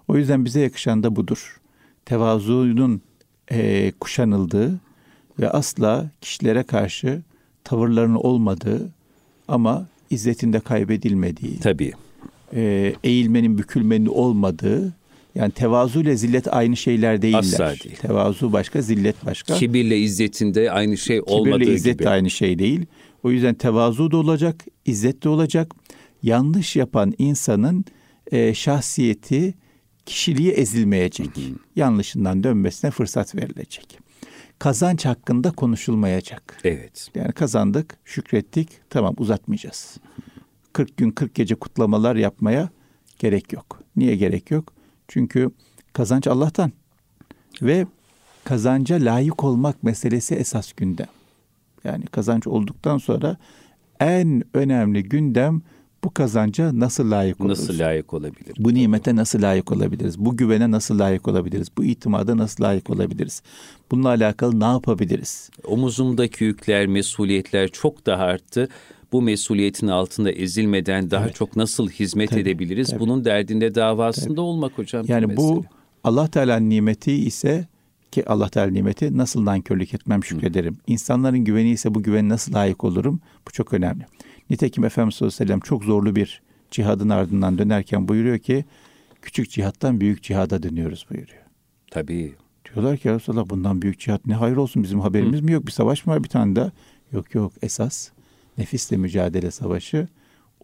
O 0.08 0.16
yüzden 0.16 0.44
bize 0.44 0.60
yakışan 0.60 1.02
da 1.02 1.16
budur. 1.16 1.60
Tevazunun 2.04 3.02
e, 3.50 3.92
kuşanıldığı 4.00 4.80
ve 5.40 5.50
asla 5.50 6.10
kişilere 6.20 6.62
karşı 6.62 7.22
tavırlarının 7.64 8.14
olmadığı 8.14 8.90
ama 9.48 9.86
izzetinde 10.10 10.60
kaybedilmediği. 10.60 11.58
Tabii. 11.58 11.92
E, 12.54 12.94
eğilmenin, 13.04 13.58
bükülmenin 13.58 14.06
olmadığı 14.06 14.92
yani 15.34 15.52
tevazu 15.52 16.00
ile 16.00 16.16
zillet 16.16 16.54
aynı 16.54 16.76
şeyler 16.76 17.22
değiller. 17.22 17.38
Asla 17.38 17.74
değil. 17.84 17.96
Tevazu 17.96 18.52
başka, 18.52 18.82
zillet 18.82 19.26
başka. 19.26 19.54
Kibirle 19.54 19.98
izzetinde 19.98 20.70
aynı 20.72 20.96
şey 20.98 21.22
olmadığı 21.26 21.58
Kibirle 21.58 21.74
izzet 21.74 21.94
gibi. 21.94 22.04
de 22.04 22.08
aynı 22.08 22.30
şey 22.30 22.58
değil. 22.58 22.86
O 23.22 23.30
yüzden 23.30 23.54
tevazu 23.54 24.10
da 24.10 24.16
olacak, 24.16 24.64
izzet 24.84 25.22
de 25.24 25.28
olacak. 25.28 25.72
Yanlış 26.22 26.76
yapan 26.76 27.14
insanın 27.18 27.84
e, 28.32 28.54
şahsiyeti, 28.54 29.54
kişiliği 30.06 30.50
ezilmeyecek. 30.50 31.36
Hı 31.36 31.40
hı. 31.40 31.54
Yanlışından 31.76 32.44
dönmesine 32.44 32.90
fırsat 32.90 33.34
verilecek. 33.36 33.98
Kazanç 34.58 35.04
hakkında 35.06 35.50
konuşulmayacak. 35.50 36.58
Evet. 36.64 37.08
Yani 37.14 37.32
kazandık, 37.32 37.96
şükrettik, 38.04 38.68
tamam 38.90 39.14
uzatmayacağız. 39.18 39.96
40 40.72 40.96
gün 40.96 41.10
40 41.10 41.34
gece 41.34 41.54
kutlamalar 41.54 42.16
yapmaya 42.16 42.68
gerek 43.18 43.52
yok. 43.52 43.80
Niye 43.96 44.16
gerek 44.16 44.50
yok? 44.50 44.72
Çünkü 45.12 45.50
kazanç 45.92 46.26
Allah'tan. 46.26 46.72
Ve 47.62 47.86
kazanca 48.44 48.96
layık 48.96 49.44
olmak 49.44 49.82
meselesi 49.82 50.34
esas 50.34 50.72
gündem. 50.72 51.06
Yani 51.84 52.06
kazanç 52.06 52.46
olduktan 52.46 52.98
sonra 52.98 53.36
en 54.00 54.42
önemli 54.54 55.02
gündem 55.02 55.62
bu 56.04 56.14
kazanca 56.14 56.80
nasıl 56.80 57.10
layık 57.10 57.40
oluruz? 57.40 57.60
Nasıl 57.60 57.78
layık 57.78 58.14
olabilir? 58.14 58.54
Bu 58.58 58.74
nimete 58.74 59.16
nasıl 59.16 59.42
layık 59.42 59.72
olabiliriz? 59.72 60.18
Bu 60.18 60.36
güvene 60.36 60.70
nasıl 60.70 60.98
layık 60.98 61.28
olabiliriz? 61.28 61.68
Bu 61.76 61.84
itimada 61.84 62.36
nasıl 62.36 62.64
layık 62.64 62.90
olabiliriz? 62.90 63.42
Bununla 63.90 64.08
alakalı 64.08 64.60
ne 64.60 64.64
yapabiliriz? 64.64 65.50
Omuzumdaki 65.64 66.44
yükler, 66.44 66.86
mesuliyetler 66.86 67.68
çok 67.68 68.06
daha 68.06 68.24
arttı. 68.24 68.68
Bu 69.12 69.22
mesuliyetin 69.22 69.86
altında 69.88 70.32
ezilmeden 70.32 71.10
daha 71.10 71.24
Evet. 71.24 71.34
çok 71.34 71.56
nasıl 71.56 71.88
hizmet 71.88 72.30
Tabii, 72.30 72.40
edebiliriz? 72.40 72.90
tabii. 72.90 73.00
Bunun 73.00 73.24
derdinde 73.24 73.74
davasında 73.74 74.40
olmak 74.42 74.78
hocam. 74.78 75.04
Yani 75.08 75.36
bu 75.36 75.54
mesele. 75.54 75.68
Allah 76.04 76.28
Teala'nın 76.28 76.70
nimeti 76.70 77.12
ise 77.12 77.66
ki 78.10 78.28
Allah 78.28 78.48
Teala 78.48 78.70
nimeti 78.70 79.16
nasıl 79.18 79.44
nankörlük 79.44 79.94
etmem 79.94 80.24
şükrederim. 80.24 80.76
İnsanların 80.86 81.38
güveni 81.38 81.70
ise 81.70 81.94
bu 81.94 82.02
güvene 82.02 82.28
nasıl 82.28 82.52
layık 82.54 82.84
olurum? 82.84 83.20
Bu 83.48 83.52
çok 83.52 83.72
önemli. 83.74 84.06
Nitekim 84.50 84.84
Efendimiz 84.84 85.14
sallallahu 85.14 85.34
aleyhi 85.34 85.44
ve 85.44 85.46
sellem 85.48 85.60
çok 85.60 85.84
zorlu 85.84 86.16
bir 86.16 86.42
cihadın 86.70 87.08
ardından 87.08 87.58
dönerken 87.58 88.08
buyuruyor 88.08 88.38
ki 88.38 88.64
küçük 89.22 89.50
cihattan 89.50 90.00
büyük 90.00 90.22
cihada 90.22 90.62
dönüyoruz 90.62 91.06
buyuruyor. 91.10 91.42
Tabii. 91.90 92.34
Diyorlar 92.74 92.96
ki 92.96 93.08
ya 93.08 93.14
Resulallah 93.14 93.48
bundan 93.50 93.82
büyük 93.82 94.00
cihat 94.00 94.26
ne 94.26 94.34
hayır 94.34 94.56
olsun 94.56 94.82
bizim 94.82 95.00
haberimiz 95.00 95.40
mi 95.40 95.52
yok? 95.52 95.66
Bir 95.66 95.72
savaş 95.72 96.06
mı 96.06 96.12
var 96.12 96.24
bir 96.24 96.28
tane 96.28 96.56
daha? 96.56 96.70
Yok 97.12 97.34
yok 97.34 97.52
esas 97.62 98.10
nefisle 98.58 98.96
mücadele 98.96 99.50
savaşı 99.50 100.08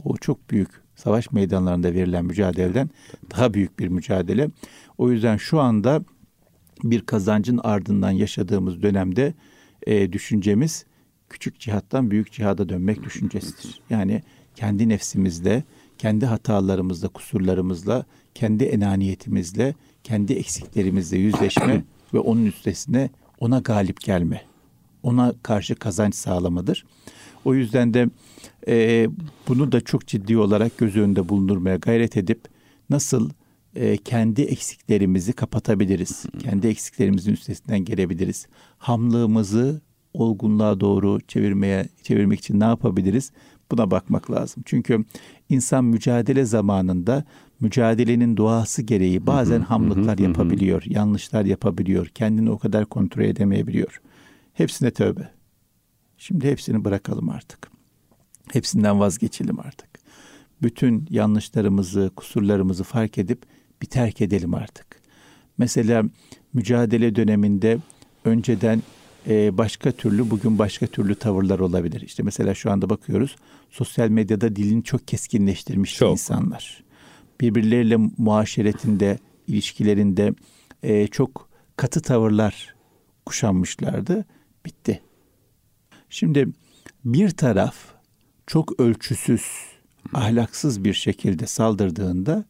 o 0.04 0.16
çok 0.16 0.50
büyük 0.50 0.68
savaş 0.96 1.32
meydanlarında 1.32 1.94
verilen 1.94 2.24
mücadeleden 2.24 2.90
daha 3.30 3.54
büyük 3.54 3.78
bir 3.78 3.88
mücadele. 3.88 4.50
O 4.98 5.10
yüzden 5.10 5.36
şu 5.36 5.60
anda 5.60 6.04
bir 6.84 7.00
kazancın 7.00 7.60
ardından 7.62 8.10
yaşadığımız 8.10 8.82
dönemde 8.82 9.34
e, 9.86 10.12
düşüncemiz 10.12 10.84
küçük 11.30 11.60
cihattan 11.60 12.10
büyük 12.10 12.32
cihada 12.32 12.68
dönmek 12.68 13.02
düşüncesidir. 13.02 13.80
Yani 13.90 14.22
kendi 14.54 14.88
nefsimizle, 14.88 15.64
kendi 15.98 16.26
hatalarımızla, 16.26 17.08
kusurlarımızla, 17.08 18.04
kendi 18.34 18.64
enaniyetimizle, 18.64 19.74
kendi 20.04 20.32
eksiklerimizle 20.32 21.18
yüzleşme 21.18 21.84
ve 22.14 22.18
onun 22.18 22.46
üstesine 22.46 23.10
ona 23.40 23.58
galip 23.58 24.00
gelme. 24.00 24.42
Ona 25.02 25.34
karşı 25.42 25.74
kazanç 25.74 26.14
sağlamadır. 26.14 26.84
O 27.48 27.54
yüzden 27.54 27.94
de 27.94 28.08
e, 28.68 29.06
bunu 29.48 29.72
da 29.72 29.80
çok 29.80 30.06
ciddi 30.06 30.38
olarak 30.38 30.78
göz 30.78 30.96
önünde 30.96 31.28
bulundurmaya 31.28 31.76
gayret 31.76 32.16
edip 32.16 32.40
nasıl 32.90 33.30
e, 33.76 33.96
kendi 33.96 34.42
eksiklerimizi 34.42 35.32
kapatabiliriz? 35.32 36.26
Kendi 36.38 36.66
eksiklerimizin 36.66 37.32
üstesinden 37.32 37.84
gelebiliriz. 37.84 38.46
Hamlığımızı 38.78 39.80
olgunluğa 40.14 40.80
doğru 40.80 41.20
çevirmeye 41.20 41.88
çevirmek 42.02 42.38
için 42.38 42.60
ne 42.60 42.64
yapabiliriz? 42.64 43.32
Buna 43.72 43.90
bakmak 43.90 44.30
lazım. 44.30 44.62
Çünkü 44.66 45.04
insan 45.48 45.84
mücadele 45.84 46.44
zamanında 46.44 47.24
mücadelenin 47.60 48.36
doğası 48.36 48.82
gereği 48.82 49.26
bazen 49.26 49.60
hamlıklar 49.60 50.18
yapabiliyor, 50.18 50.82
yanlışlar 50.86 51.44
yapabiliyor, 51.44 52.06
kendini 52.06 52.50
o 52.50 52.58
kadar 52.58 52.86
kontrol 52.86 53.24
edemeyebiliyor. 53.24 54.00
Hepsine 54.52 54.90
tövbe. 54.90 55.37
Şimdi 56.18 56.50
hepsini 56.50 56.84
bırakalım 56.84 57.28
artık. 57.28 57.70
Hepsinden 58.52 59.00
vazgeçelim 59.00 59.60
artık. 59.60 59.88
Bütün 60.62 61.06
yanlışlarımızı, 61.10 62.10
kusurlarımızı 62.16 62.84
fark 62.84 63.18
edip 63.18 63.42
bir 63.82 63.86
terk 63.86 64.20
edelim 64.20 64.54
artık. 64.54 64.86
Mesela 65.58 66.02
mücadele 66.52 67.14
döneminde 67.14 67.78
önceden 68.24 68.82
e, 69.28 69.58
başka 69.58 69.92
türlü, 69.92 70.30
bugün 70.30 70.58
başka 70.58 70.86
türlü 70.86 71.14
tavırlar 71.14 71.58
olabilir. 71.58 72.00
İşte 72.00 72.22
mesela 72.22 72.54
şu 72.54 72.70
anda 72.70 72.90
bakıyoruz, 72.90 73.36
sosyal 73.70 74.08
medyada 74.08 74.56
dilini 74.56 74.84
çok 74.84 75.08
keskinleştirmiş 75.08 75.96
Çok. 75.96 76.12
insanlar. 76.12 76.84
Birbirleriyle 77.40 77.96
muaşeretinde, 78.18 79.18
ilişkilerinde 79.46 80.34
e, 80.82 81.06
çok 81.06 81.48
katı 81.76 82.02
tavırlar 82.02 82.74
kuşanmışlardı. 83.26 84.24
Bitti. 84.66 85.00
Şimdi 86.10 86.48
bir 87.04 87.30
taraf 87.30 87.76
çok 88.46 88.80
ölçüsüz, 88.80 89.42
ahlaksız 90.14 90.84
bir 90.84 90.94
şekilde 90.94 91.46
saldırdığında 91.46 92.44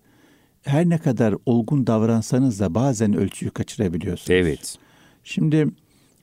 her 0.62 0.88
ne 0.88 0.98
kadar 0.98 1.35
olgun 1.46 1.87
davransanız 1.87 2.61
da 2.61 2.74
bazen 2.74 3.16
ölçüyü 3.16 3.50
kaçırabiliyorsunuz. 3.50 4.30
Evet. 4.30 4.78
Şimdi 5.24 5.68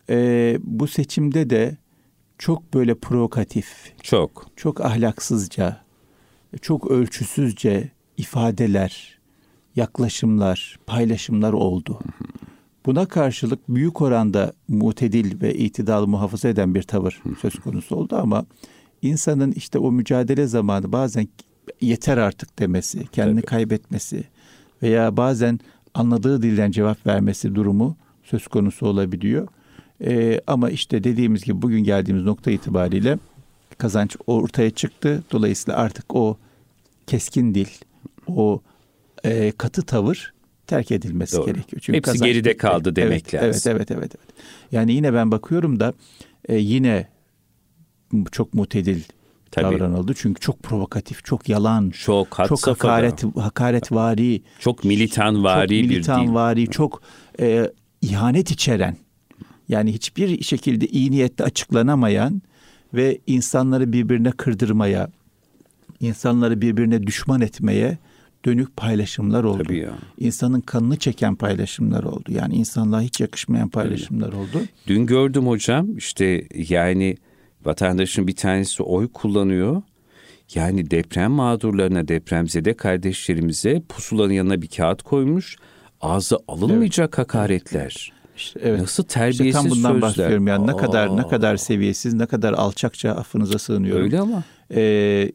e, 0.10 0.58
bu 0.64 0.88
seçimde 0.88 1.50
de 1.50 1.78
çok 2.38 2.74
böyle 2.74 2.96
provokatif, 2.96 3.94
Çok. 4.04 4.48
çok 4.56 4.82
ahlaksızca, 4.82 5.82
çok 6.62 6.92
ölçüsüzce 6.92 7.92
ifadeler, 8.18 9.20
yaklaşımlar, 9.76 10.80
paylaşımlar 10.86 11.54
oldu. 11.54 12.00
Buna 12.86 13.06
karşılık 13.06 13.60
büyük 13.70 14.02
oranda 14.02 14.54
mutedil 14.68 15.42
ve 15.42 15.54
itidalı 15.54 16.08
muhafaza 16.08 16.50
eden 16.50 16.76
bir 16.76 16.84
tavır 16.84 17.22
söz 17.42 17.56
konusu 17.56 17.96
oldu 17.96 18.16
ama 18.16 18.46
insanın 19.02 19.52
işte 19.52 19.80
o 19.80 19.92
mücadele 19.92 20.48
zamanı 20.48 20.92
bazen 20.92 21.28
yeter 21.82 22.18
artık 22.18 22.60
demesi, 22.60 23.08
kendini 23.08 23.42
Tabii. 23.42 23.46
kaybetmesi 23.46 24.24
veya 24.84 25.18
bazen 25.18 25.60
anladığı 25.94 26.42
dilden 26.42 26.72
cevap 26.72 27.08
vermesi 27.08 27.56
durumu 27.56 27.96
söz 28.24 28.48
konusu 28.48 28.88
olabiliyor. 28.88 29.48
Ee, 30.02 30.42
ama 30.48 30.70
işte 30.70 31.04
dediğimiz 31.04 31.44
gibi 31.44 31.62
bugün 31.62 31.84
geldiğimiz 31.84 32.24
nokta 32.24 32.52
itibariyle 32.52 33.18
kazanç 33.78 34.16
ortaya 34.28 34.70
çıktı. 34.70 35.24
Dolayısıyla 35.32 35.80
artık 35.80 36.16
o 36.16 36.38
keskin 37.08 37.56
dil, 37.56 37.68
o 38.28 38.62
e, 39.24 39.52
katı 39.52 39.82
tavır 39.82 40.35
terk 40.68 40.92
edilmesi 40.92 41.38
Doğru. 41.38 41.46
gerekiyor. 41.46 41.82
Çünkü 41.86 41.98
Hepsi 41.98 42.12
kazanç 42.12 42.28
geride 42.28 42.58
kaldı 42.58 42.96
demek 42.96 43.34
evet, 43.34 43.44
lazım. 43.44 43.72
Evet, 43.72 43.92
evet, 43.92 44.00
evet, 44.00 44.16
evet. 44.20 44.36
Yani 44.72 44.94
yine 44.94 45.14
ben 45.14 45.32
bakıyorum 45.32 45.80
da 45.80 45.94
e, 46.50 46.58
yine 46.58 47.08
çok 48.32 48.54
mutedil 48.54 49.02
Tabii. 49.52 49.76
davranıldı. 49.76 50.14
Çünkü 50.18 50.40
çok 50.42 50.64
provokatif, 50.64 51.26
çok 51.26 51.50
yalan, 51.50 51.90
Çok 51.90 52.38
çok 52.48 52.68
hakaret, 52.68 53.24
hakaretvari, 53.36 54.42
Çok 54.60 54.84
militanvari 54.84 55.62
çok 55.62 55.70
bir 55.70 55.84
dil. 55.84 55.90
militanvari, 55.90 56.68
çok 56.68 57.02
e, 57.40 57.72
ihanet 58.02 58.52
içeren, 58.52 58.98
yani 59.70 59.94
hiçbir 59.94 60.44
şekilde 60.44 60.88
iyi 60.88 61.12
niyetle 61.12 61.44
açıklanamayan 61.44 62.42
ve 62.94 63.20
insanları 63.28 63.94
birbirine 63.94 64.32
kırdırmaya, 64.32 65.10
insanları 66.00 66.62
birbirine 66.62 67.04
düşman 67.04 67.42
etmeye 67.42 67.98
dönük 68.46 68.78
paylaşımlar 68.78 69.44
oldu. 69.44 69.64
Tabii 69.64 69.78
ya. 69.78 69.94
İnsanın 70.20 70.62
kanını 70.62 70.98
çeken 70.98 71.36
paylaşımlar 71.36 72.04
oldu. 72.04 72.32
Yani 72.32 72.56
insanlığa 72.56 73.02
hiç 73.02 73.20
yakışmayan 73.20 73.70
paylaşımlar 73.70 74.34
oldu. 74.34 74.62
Dün 74.88 75.06
gördüm 75.06 75.48
hocam 75.48 75.98
işte 75.98 76.48
yani 76.56 77.18
vatandaşın 77.66 78.28
bir 78.28 78.36
tanesi 78.36 78.84
oy 78.84 79.08
kullanıyor. 79.12 79.82
Yani 80.56 80.92
deprem 80.92 81.32
mağdurlarına, 81.32 82.08
depremzede 82.08 82.74
kardeşlerimize 82.74 83.82
pusulanın 83.90 84.34
yanına 84.34 84.62
bir 84.62 84.68
kağıt 84.68 85.02
koymuş. 85.02 85.58
Ağza 86.02 86.40
alınmayacak 86.48 87.18
hakaretler. 87.18 88.14
İşte 88.38 88.60
evet. 88.64 88.82
Nasıl 88.82 89.04
İşte 89.04 89.14
terbiyesiz 89.20 89.54
tam 89.54 89.70
bundan 89.70 89.76
sözler. 89.92 90.02
bahsediyorum. 90.02 90.48
Yani 90.48 90.68
ne 90.68 90.76
kadar 90.78 91.18
ne 91.18 91.22
Aa, 91.22 91.28
kadar 91.28 91.58
seviyesiz, 91.58 92.14
ne 92.14 92.26
kadar 92.26 92.54
alçakça 92.54 93.12
affınıza 93.12 93.60
sığınıyorum. 93.60 94.04
Öyle 94.04 94.20
ama. 94.20 94.44
Ee, 94.76 95.32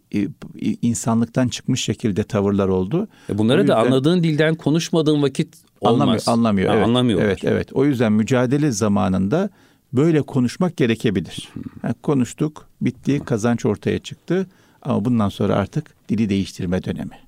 insanlıktan 0.83 1.49
çıkmış 1.49 1.85
şekilde 1.85 2.25
tavırlar 2.25 2.69
oldu. 2.69 3.09
E 3.31 3.39
Bunları 3.39 3.57
O 3.57 3.59
da 3.59 3.63
yüzden- 3.63 3.77
anladığın 3.87 4.23
dilden 4.23 4.55
konuşmadığın 4.55 5.23
vakit 5.23 5.55
olmaz. 5.81 6.29
Anlamıyor, 6.29 6.69
anlamıyor. 6.69 6.69
Ha, 6.69 6.75
evet. 6.77 6.87
Anlamıyorlar. 6.87 7.27
Evet, 7.27 7.45
evet. 7.45 7.69
O 7.73 7.85
yüzden 7.85 8.13
mücadele 8.13 8.71
zamanında 8.71 9.51
böyle 9.93 10.23
konuşmak 10.23 10.77
gerekebilir. 10.77 11.49
Ha, 11.83 11.95
konuştuk, 12.03 12.67
bitti, 12.81 13.21
kazanç 13.25 13.67
ortaya 13.67 13.99
çıktı. 13.99 14.47
Ama 14.83 15.05
bundan 15.05 15.29
sonra 15.29 15.55
artık 15.57 16.09
dili 16.09 16.29
değiştirme 16.29 16.85
dönemi. 16.85 17.19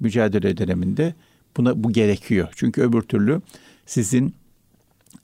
Mücadele 0.00 0.56
döneminde 0.56 1.14
buna 1.56 1.84
bu 1.84 1.92
gerekiyor. 1.92 2.48
Çünkü 2.56 2.82
öbür 2.82 3.02
türlü 3.02 3.40
sizin 3.86 4.34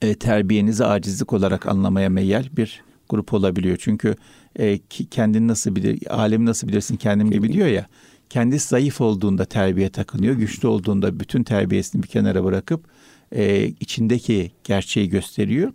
e, 0.01 0.15
terbiyenizi 0.15 0.85
acizlik 0.85 1.33
olarak 1.33 1.65
anlamaya 1.65 2.09
meyyal 2.09 2.45
bir 2.57 2.83
grup 3.09 3.33
olabiliyor. 3.33 3.77
Çünkü 3.79 4.15
e, 4.59 4.79
kendini 5.11 5.47
nasıl 5.47 5.75
bilir, 5.75 5.99
alemi 6.09 6.45
nasıl 6.45 6.67
bilirsin 6.67 6.95
kendim 6.95 7.31
gibi 7.31 7.53
diyor 7.53 7.67
ya. 7.67 7.87
Kendisi 8.29 8.67
zayıf 8.67 9.01
olduğunda 9.01 9.45
terbiye 9.45 9.89
takınıyor. 9.89 10.35
Güçlü 10.35 10.67
olduğunda 10.67 11.19
bütün 11.19 11.43
terbiyesini 11.43 12.03
bir 12.03 12.07
kenara 12.07 12.43
bırakıp 12.43 12.85
e, 13.31 13.67
içindeki 13.67 14.51
gerçeği 14.63 15.09
gösteriyor. 15.09 15.73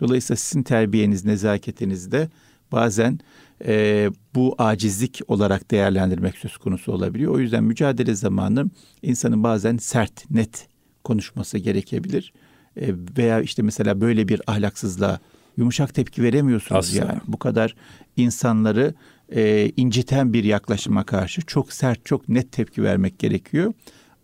Dolayısıyla 0.00 0.36
sizin 0.36 0.62
terbiyeniz, 0.62 1.24
nezaketiniz 1.24 2.12
de 2.12 2.28
bazen 2.72 3.18
e, 3.66 4.10
bu 4.34 4.54
acizlik 4.58 5.20
olarak 5.28 5.70
değerlendirmek 5.70 6.38
söz 6.38 6.56
konusu 6.56 6.92
olabiliyor. 6.92 7.34
O 7.34 7.38
yüzden 7.40 7.64
mücadele 7.64 8.14
zamanı 8.14 8.66
insanın 9.02 9.42
bazen 9.42 9.76
sert, 9.76 10.30
net 10.30 10.68
konuşması 11.04 11.58
gerekebilir. 11.58 12.32
E, 12.80 12.94
veya 13.18 13.40
işte 13.40 13.62
mesela 13.62 14.00
böyle 14.00 14.28
bir 14.28 14.40
ahlaksızlığa 14.46 15.18
yumuşak 15.56 15.94
tepki 15.94 16.22
veremiyorsunuz 16.22 16.88
Asla. 16.88 16.98
yani. 16.98 17.20
Bu 17.26 17.38
kadar 17.38 17.74
insanları 18.16 18.94
e, 19.28 19.72
inciten 19.76 20.32
bir 20.32 20.44
yaklaşıma 20.44 21.04
karşı 21.04 21.42
çok 21.42 21.72
sert, 21.72 22.06
çok 22.06 22.28
net 22.28 22.52
tepki 22.52 22.82
vermek 22.82 23.18
gerekiyor. 23.18 23.72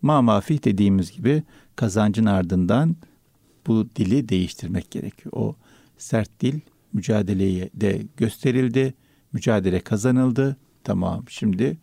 Ma 0.01 0.21
mafi 0.21 0.63
dediğimiz 0.63 1.11
gibi 1.11 1.43
kazancın 1.75 2.25
ardından 2.25 2.95
bu 3.67 3.89
dili 3.95 4.29
değiştirmek 4.29 4.91
gerekiyor. 4.91 5.33
O 5.35 5.55
sert 5.97 6.39
dil 6.39 6.59
mücadeleye 6.93 7.69
de 7.73 8.01
gösterildi. 8.17 8.93
Mücadele 9.33 9.79
kazanıldı. 9.79 10.57
Tamam 10.83 11.23
şimdi 11.29 11.77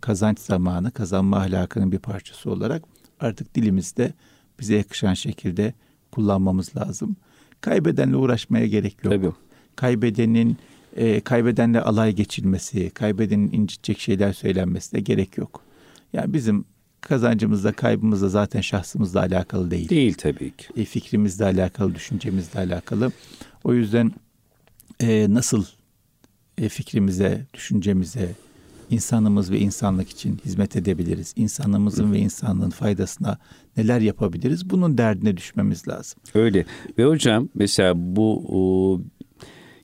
kazanç 0.00 0.38
zamanı, 0.38 0.90
kazanma 0.90 1.36
ahlakının 1.36 1.92
bir 1.92 1.98
parçası 1.98 2.50
olarak 2.50 2.82
artık 3.20 3.54
dilimizde 3.54 4.12
bize 4.60 4.76
yakışan 4.76 5.14
şekilde 5.14 5.74
kullanmamız 6.12 6.76
lazım. 6.76 7.16
Kaybedenle 7.60 8.16
uğraşmaya 8.16 8.66
gerek 8.66 9.04
yok. 9.04 9.14
Tabii. 9.14 9.32
Kaybedenin 9.76 10.56
e, 10.96 11.20
kaybedenle 11.20 11.80
alay 11.80 12.12
geçilmesi, 12.12 12.90
kaybedenin 12.90 13.52
incitecek 13.52 14.00
şeyler 14.00 14.32
söylenmesi 14.32 14.92
de 14.92 15.00
gerek 15.00 15.38
yok. 15.38 15.62
Yani 16.12 16.32
bizim 16.32 16.64
kazancımızla 17.00 17.72
kaybımızla 17.72 18.28
zaten 18.28 18.60
şahsımızla 18.60 19.20
alakalı 19.20 19.70
değil. 19.70 19.88
Değil 19.88 20.14
tabii 20.14 20.56
ki. 20.56 20.66
E, 20.76 20.84
fikrimizle 20.84 21.44
alakalı, 21.44 21.94
düşüncemizle 21.94 22.60
alakalı. 22.60 23.12
O 23.64 23.74
yüzden 23.74 24.12
e, 25.00 25.26
nasıl 25.34 25.64
e, 26.58 26.68
fikrimize, 26.68 27.46
düşüncemize, 27.54 28.32
insanımız 28.90 29.50
ve 29.50 29.58
insanlık 29.58 30.08
için 30.08 30.40
hizmet 30.44 30.76
edebiliriz? 30.76 31.34
İnsanlığımızın 31.36 32.12
ve 32.12 32.18
insanlığın 32.18 32.70
faydasına 32.70 33.38
neler 33.76 34.00
yapabiliriz? 34.00 34.70
Bunun 34.70 34.98
derdine 34.98 35.36
düşmemiz 35.36 35.88
lazım. 35.88 36.20
Öyle. 36.34 36.64
Ve 36.98 37.04
hocam 37.04 37.48
mesela 37.54 37.92
bu 37.96 38.44
o, 38.48 39.00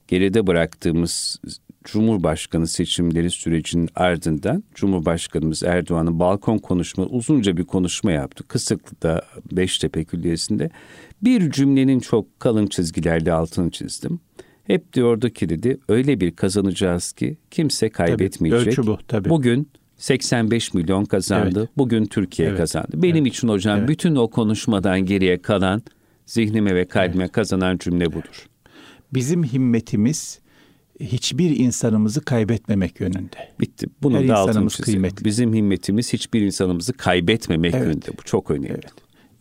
geride 0.09 0.47
bıraktığımız 0.47 1.41
Cumhurbaşkanı 1.85 2.67
seçimleri 2.67 3.31
sürecinin 3.31 3.89
ardından 3.95 4.65
Cumhurbaşkanımız 4.75 5.63
Erdoğan'ın 5.63 6.19
balkon 6.19 6.59
konuşma 6.59 7.05
uzunca 7.05 7.57
bir 7.57 7.65
konuşma 7.65 8.13
yaptı. 8.13 8.45
Kısıklı'da 8.49 9.23
Beştepe 9.53 10.05
Külliyesi'nde 10.05 10.71
bir 11.23 11.51
cümlenin 11.51 12.01
çok 12.01 12.41
kalın 12.41 12.67
çizgilerle 12.67 13.33
altını 13.33 13.71
çizdim. 13.71 14.21
Hep 14.67 14.93
diyordu 14.93 15.31
ki 15.31 15.49
dedi 15.49 15.79
öyle 15.89 16.21
bir 16.21 16.31
kazanacağız 16.31 17.13
ki 17.13 17.37
kimse 17.51 17.89
kaybetmeyecek. 17.89 18.61
Tabii, 18.61 18.71
ölçü 18.71 18.87
bu 18.87 18.99
tabii. 19.09 19.29
Bugün 19.29 19.69
85 19.97 20.75
milyon 20.75 21.05
kazandı. 21.05 21.59
Evet. 21.59 21.71
Bugün 21.77 22.05
Türkiye 22.05 22.49
evet. 22.49 22.59
kazandı. 22.59 23.03
Benim 23.03 23.17
evet. 23.17 23.35
için 23.35 23.49
hocam 23.49 23.79
evet. 23.79 23.89
bütün 23.89 24.17
o 24.17 24.29
konuşmadan 24.31 25.01
geriye 25.01 25.43
kalan 25.43 25.83
zihnime 26.27 26.75
ve 26.75 26.85
kalbime 26.85 27.25
evet. 27.25 27.33
kazanan 27.33 27.79
cümle 27.79 28.07
budur. 28.07 28.47
Bizim 29.15 29.45
himmetimiz 29.45 30.41
hiçbir 31.01 31.57
insanımızı 31.57 32.25
kaybetmemek 32.25 33.01
yönünde. 33.01 33.49
Bitti. 33.61 33.87
Bunu 34.03 34.19
Her 34.19 34.29
da 34.29 34.41
insanımız 34.41 34.77
kıymetli. 34.77 35.25
Bizim 35.25 35.55
himmetimiz 35.55 36.13
hiçbir 36.13 36.41
insanımızı 36.41 36.93
kaybetmemek 36.93 37.75
evet. 37.75 37.87
yönünde. 37.87 38.07
Bu 38.19 38.23
çok 38.23 38.51
önemli. 38.51 38.69
Evet. 38.71 38.93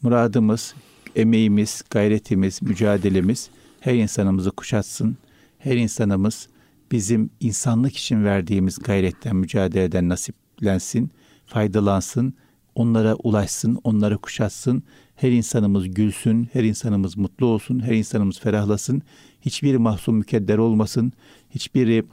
Muradımız, 0.02 0.74
emeğimiz, 1.16 1.84
gayretimiz, 1.90 2.62
mücadelemiz 2.62 3.50
her 3.80 3.94
insanımızı 3.94 4.52
kuşatsın. 4.52 5.18
Her 5.58 5.78
insanımız 5.78 6.48
bizim 6.92 7.30
insanlık 7.40 7.98
için 7.98 8.24
verdiğimiz 8.24 8.80
gayretten, 8.80 9.36
mücadeleden 9.36 10.10
nasiplensin, 10.10 11.12
faydalansın, 11.46 12.34
onlara 12.76 13.16
ulaşsın, 13.16 13.80
onları 13.84 14.18
kuşatsın. 14.18 14.84
Her 15.16 15.32
insanımız 15.32 15.94
gülsün, 15.94 16.50
her 16.54 16.64
insanımız 16.64 17.18
mutlu 17.18 17.46
olsun, 17.46 17.80
her 17.80 17.94
insanımız 17.94 18.40
ferahlasın. 18.40 19.02
Hiçbiri 19.42 19.78
mahzun 19.78 20.16
mükedder 20.16 20.58
olmasın, 20.58 21.14
hiçbiri 21.50 22.06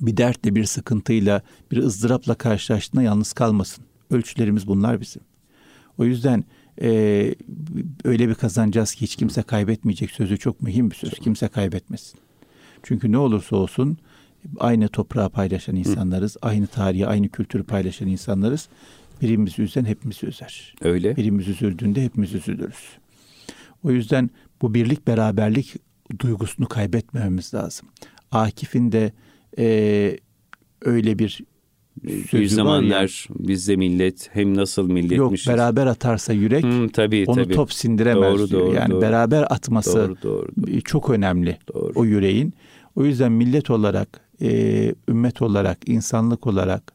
bir 0.00 0.16
dertle, 0.16 0.54
bir 0.54 0.64
sıkıntıyla, 0.64 1.42
bir 1.72 1.76
ızdırapla 1.76 2.34
karşılaştığında 2.34 3.02
yalnız 3.02 3.32
kalmasın. 3.32 3.84
Ölçülerimiz 4.10 4.66
bunlar 4.66 5.00
bizim. 5.00 5.22
O 5.98 6.04
yüzden 6.04 6.44
e, 6.82 7.34
öyle 8.04 8.28
bir 8.28 8.34
kazanacağız 8.34 8.94
ki 8.94 9.02
hiç 9.02 9.16
kimse 9.16 9.42
kaybetmeyecek 9.42 10.10
sözü 10.10 10.38
çok 10.38 10.62
mühim 10.62 10.90
bir 10.90 10.96
söz. 10.96 11.10
Kimse 11.10 11.48
kaybetmesin. 11.48 12.20
Çünkü 12.82 13.12
ne 13.12 13.18
olursa 13.18 13.56
olsun 13.56 13.98
aynı 14.58 14.88
toprağı 14.88 15.30
paylaşan 15.30 15.76
insanlarız. 15.76 16.34
Hı. 16.34 16.38
Aynı 16.42 16.66
tarihi, 16.66 17.06
aynı 17.06 17.28
kültürü 17.28 17.62
paylaşan 17.62 18.08
insanlarız. 18.08 18.68
Birimiz 19.22 19.58
üzen 19.58 19.84
hepimiz 19.84 20.24
üzer. 20.24 20.74
Öyle. 20.82 21.16
Birimiz 21.16 21.48
üzüldüğünde 21.48 22.04
hepimiz 22.04 22.34
üzülürüz. 22.34 22.98
O 23.84 23.90
yüzden 23.90 24.30
bu 24.62 24.74
birlik 24.74 25.06
beraberlik 25.06 25.76
duygusunu 26.18 26.68
kaybetmememiz 26.68 27.54
lazım. 27.54 27.88
Akif'in 28.30 28.92
de 28.92 29.12
e, 29.58 30.18
öyle 30.82 31.18
bir 31.18 31.40
bir 32.04 32.46
zamanlar 32.46 33.28
bizde 33.38 33.76
millet 33.76 34.30
hem 34.32 34.56
nasıl 34.56 34.90
milletmişiz. 34.90 35.46
Yok 35.46 35.56
beraber 35.56 35.86
atarsa 35.86 36.32
yürek 36.32 36.64
hmm, 36.64 36.88
tabii, 36.88 37.24
onu 37.26 37.42
tabii. 37.42 37.54
top 37.54 37.72
sindiremez 37.72 38.38
doğru, 38.38 38.48
diyor. 38.48 38.60
Doğru, 38.60 38.74
yani 38.74 38.90
doğru. 38.90 39.00
beraber 39.02 39.42
atması 39.50 39.98
doğru, 39.98 40.16
doğru, 40.22 40.48
doğru. 40.66 40.80
çok 40.80 41.10
önemli 41.10 41.58
doğru. 41.74 41.92
o 41.94 42.04
yüreğin. 42.04 42.54
O 42.96 43.04
yüzden 43.04 43.32
millet 43.32 43.70
olarak, 43.70 44.20
e, 44.42 44.94
ümmet 45.08 45.42
olarak, 45.42 45.88
insanlık 45.88 46.46
olarak 46.46 46.92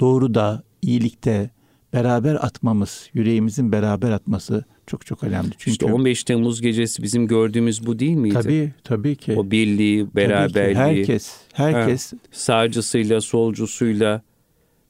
doğru 0.00 0.34
da, 0.34 0.62
iyilikte 0.82 1.50
beraber 1.92 2.34
atmamız, 2.34 3.10
yüreğimizin 3.14 3.72
beraber 3.72 4.10
atması 4.10 4.64
çok 4.86 5.06
çok 5.06 5.24
önemli. 5.24 5.50
Çünkü 5.50 5.70
işte 5.70 5.86
15 5.86 6.24
Temmuz 6.24 6.60
gecesi 6.60 7.02
bizim 7.02 7.26
gördüğümüz 7.26 7.86
bu 7.86 7.98
değil 7.98 8.16
miydi? 8.16 8.34
Tabii, 8.34 8.72
tabii 8.84 9.16
ki. 9.16 9.34
O 9.36 9.50
birliği, 9.50 10.14
beraberliği. 10.16 10.76
Herkes, 10.76 11.32
herkes. 11.52 12.12
Ha, 12.12 12.18
sağcısıyla, 12.32 13.20
solcusuyla, 13.20 14.22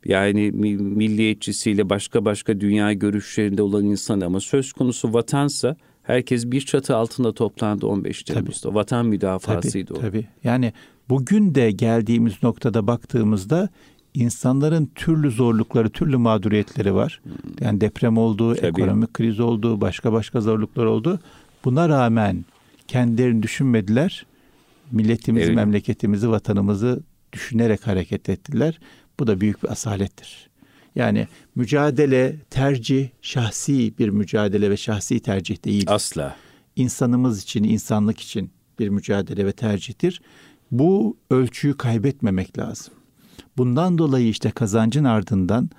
yani 0.05 0.51
milliyetçisiyle 0.51 1.91
başka 1.91 2.25
başka 2.25 2.61
dünya 2.61 2.93
görüşlerinde 2.93 3.63
olan 3.63 3.85
insan 3.85 4.21
ama 4.21 4.41
söz 4.41 4.73
konusu 4.73 5.13
vatansa 5.13 5.77
herkes 6.03 6.47
bir 6.47 6.61
çatı 6.61 6.97
altında 6.97 7.33
toplandı 7.33 7.87
15 7.87 8.23
Temmuz'da. 8.23 8.69
Tabii. 8.69 8.75
Vatan 8.75 9.07
müdafasıydı 9.07 9.95
tabii, 9.95 9.99
o. 9.99 10.11
Tabii. 10.11 10.27
Yani 10.45 10.73
bugün 11.09 11.55
de 11.55 11.71
geldiğimiz 11.71 12.43
noktada 12.43 12.87
baktığımızda 12.87 13.69
insanların 14.15 14.91
türlü 14.95 15.31
zorlukları, 15.31 15.91
türlü 15.91 16.17
mağduriyetleri 16.17 16.95
var. 16.95 17.21
Hmm. 17.23 17.33
Yani 17.61 17.81
deprem 17.81 18.19
oldu, 18.19 18.55
tabii. 18.55 18.67
ekonomik 18.67 19.15
kriz 19.15 19.41
oldu, 19.41 19.81
başka 19.81 20.13
başka 20.13 20.41
zorluklar 20.41 20.85
oldu. 20.85 21.21
Buna 21.65 21.89
rağmen 21.89 22.45
kendilerini 22.89 23.43
düşünmediler. 23.43 24.27
Milletimizi, 24.93 25.47
evet. 25.47 25.57
memleketimizi, 25.57 26.31
vatanımızı 26.31 27.03
düşünerek 27.33 27.87
hareket 27.87 28.29
ettiler. 28.29 28.79
Bu 29.21 29.27
da 29.27 29.41
büyük 29.41 29.63
bir 29.63 29.69
asalettir. 29.69 30.51
Yani 30.95 31.29
mücadele, 31.55 32.37
tercih, 32.51 33.09
şahsi 33.23 33.99
bir 33.99 34.09
mücadele 34.09 34.71
ve 34.71 34.77
şahsi 34.77 35.21
tercih 35.21 35.65
değil. 35.65 35.85
Asla. 35.89 36.37
İnsanımız 36.77 37.43
için, 37.43 37.65
insanlık 37.65 38.21
için 38.21 38.51
bir 38.79 38.89
mücadele 38.89 39.47
ve 39.47 39.53
tercihtir. 39.53 40.23
Bu 40.71 41.17
ölçüyü 41.31 41.77
kaybetmemek 41.77 42.59
lazım. 42.59 42.95
Bundan 43.57 43.99
dolayı 43.99 44.29
işte 44.29 44.51
kazancın 44.51 45.05
ardından 45.05 45.71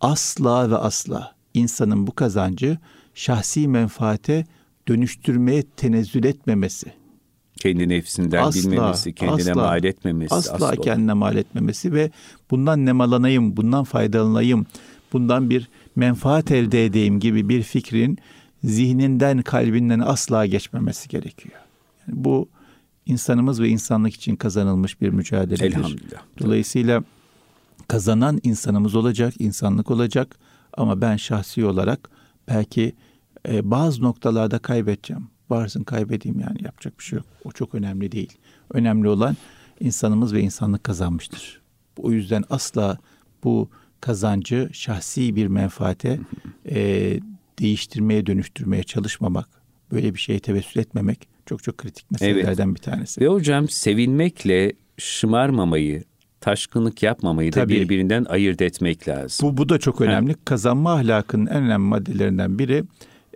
asla 0.00 0.70
ve 0.70 0.76
asla 0.76 1.34
insanın 1.54 2.06
bu 2.06 2.14
kazancı 2.14 2.78
şahsi 3.14 3.68
menfaate 3.68 4.46
dönüştürmeye 4.88 5.62
tenezzül 5.62 6.24
etmemesi 6.24 6.92
kendi 7.56 7.88
nefsinden 7.88 8.42
asla, 8.42 8.70
bilmemesi, 8.70 9.14
kendine 9.14 9.50
asla, 9.50 9.62
mal 9.62 9.84
etmemesi. 9.84 10.34
Asla, 10.34 10.54
asla 10.54 10.76
kendine 10.76 11.12
mal 11.12 11.36
etmemesi 11.36 11.92
ve 11.92 12.10
bundan 12.50 12.86
nemalanayım, 12.86 13.56
bundan 13.56 13.84
faydalanayım, 13.84 14.66
bundan 15.12 15.50
bir 15.50 15.68
menfaat 15.96 16.50
elde 16.50 16.84
edeyim 16.84 17.20
gibi 17.20 17.48
bir 17.48 17.62
fikrin 17.62 18.18
zihninden, 18.64 19.42
kalbinden 19.42 20.00
asla 20.00 20.46
geçmemesi 20.46 21.08
gerekiyor. 21.08 21.54
Yani 22.08 22.24
bu 22.24 22.48
insanımız 23.06 23.60
ve 23.60 23.68
insanlık 23.68 24.14
için 24.14 24.36
kazanılmış 24.36 25.00
bir 25.00 25.08
mücadeledir. 25.08 25.64
Elhamdülillah. 25.64 26.20
Dolayısıyla 26.38 27.04
kazanan 27.88 28.40
insanımız 28.42 28.94
olacak, 28.94 29.34
insanlık 29.38 29.90
olacak 29.90 30.38
ama 30.72 31.00
ben 31.00 31.16
şahsi 31.16 31.64
olarak 31.64 32.10
belki 32.48 32.94
e, 33.48 33.70
bazı 33.70 34.02
noktalarda 34.02 34.58
kaybedeceğim 34.58 35.28
varsın 35.50 35.84
kaybedeyim 35.84 36.40
yani 36.40 36.64
yapacak 36.64 36.98
bir 36.98 37.04
şey 37.04 37.16
yok. 37.16 37.26
O 37.44 37.52
çok 37.52 37.74
önemli 37.74 38.12
değil. 38.12 38.32
Önemli 38.70 39.08
olan 39.08 39.36
insanımız 39.80 40.34
ve 40.34 40.40
insanlık 40.40 40.84
kazanmıştır. 40.84 41.60
O 41.98 42.12
yüzden 42.12 42.44
asla 42.50 42.98
bu 43.44 43.68
kazancı 44.00 44.70
şahsi 44.72 45.36
bir 45.36 45.46
menfaate 45.46 46.20
e, 46.70 47.20
değiştirmeye, 47.58 48.26
dönüştürmeye 48.26 48.82
çalışmamak, 48.82 49.48
böyle 49.92 50.14
bir 50.14 50.20
şeye 50.20 50.38
tevessül 50.38 50.80
etmemek 50.80 51.28
çok 51.46 51.62
çok 51.62 51.78
kritik 51.78 52.10
meselelerden 52.10 52.66
evet. 52.66 52.76
bir 52.76 52.82
tanesi. 52.82 53.20
Ve 53.20 53.28
hocam 53.28 53.68
sevinmekle 53.68 54.72
şımarmamayı, 54.98 56.04
taşkınlık 56.40 57.02
yapmamayı 57.02 57.52
Tabii. 57.52 57.74
da 57.74 57.80
birbirinden 57.80 58.24
ayırt 58.24 58.62
etmek 58.62 59.08
lazım. 59.08 59.48
Bu, 59.48 59.56
bu 59.56 59.68
da 59.68 59.78
çok 59.78 60.00
önemli. 60.00 60.32
Ha. 60.32 60.38
Kazanma 60.44 60.92
ahlakının 60.92 61.46
en 61.46 61.62
önemli 61.62 61.88
maddelerinden 61.88 62.58
biri 62.58 62.84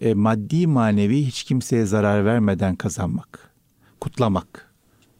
e, 0.01 0.15
maddi 0.15 0.67
manevi 0.67 1.27
hiç 1.27 1.45
kimseye 1.45 1.87
zarar 1.87 2.25
vermeden 2.25 2.77
kazanmak, 2.77 3.51
kutlamak. 4.01 4.71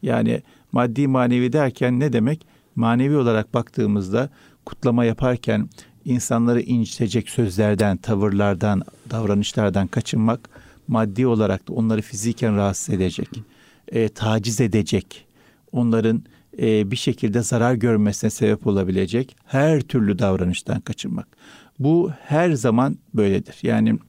Yani 0.01 0.41
maddi 0.71 1.07
manevi 1.07 1.53
derken 1.53 1.99
ne 1.99 2.13
demek? 2.13 2.45
Manevi 2.75 3.17
olarak 3.17 3.53
baktığımızda 3.53 4.29
kutlama 4.65 5.05
yaparken 5.05 5.69
insanları 6.05 6.61
incitecek 6.61 7.29
sözlerden, 7.29 7.97
tavırlardan, 7.97 8.81
davranışlardan 9.09 9.87
kaçınmak, 9.87 10.49
maddi 10.87 11.27
olarak 11.27 11.67
da 11.67 11.73
onları 11.73 12.01
fiziken 12.01 12.55
rahatsız 12.55 12.95
edecek, 12.95 13.29
e, 13.87 14.09
taciz 14.09 14.61
edecek, 14.61 15.27
onların 15.71 16.23
e, 16.61 16.91
bir 16.91 16.95
şekilde 16.95 17.41
zarar 17.41 17.73
görmesine 17.73 18.29
sebep 18.29 18.67
olabilecek 18.67 19.35
her 19.45 19.81
türlü 19.81 20.19
davranıştan 20.19 20.79
kaçınmak. 20.81 21.27
Bu 21.79 22.11
her 22.25 22.51
zaman 22.51 22.97
böyledir. 23.13 23.59
Yani 23.63 23.99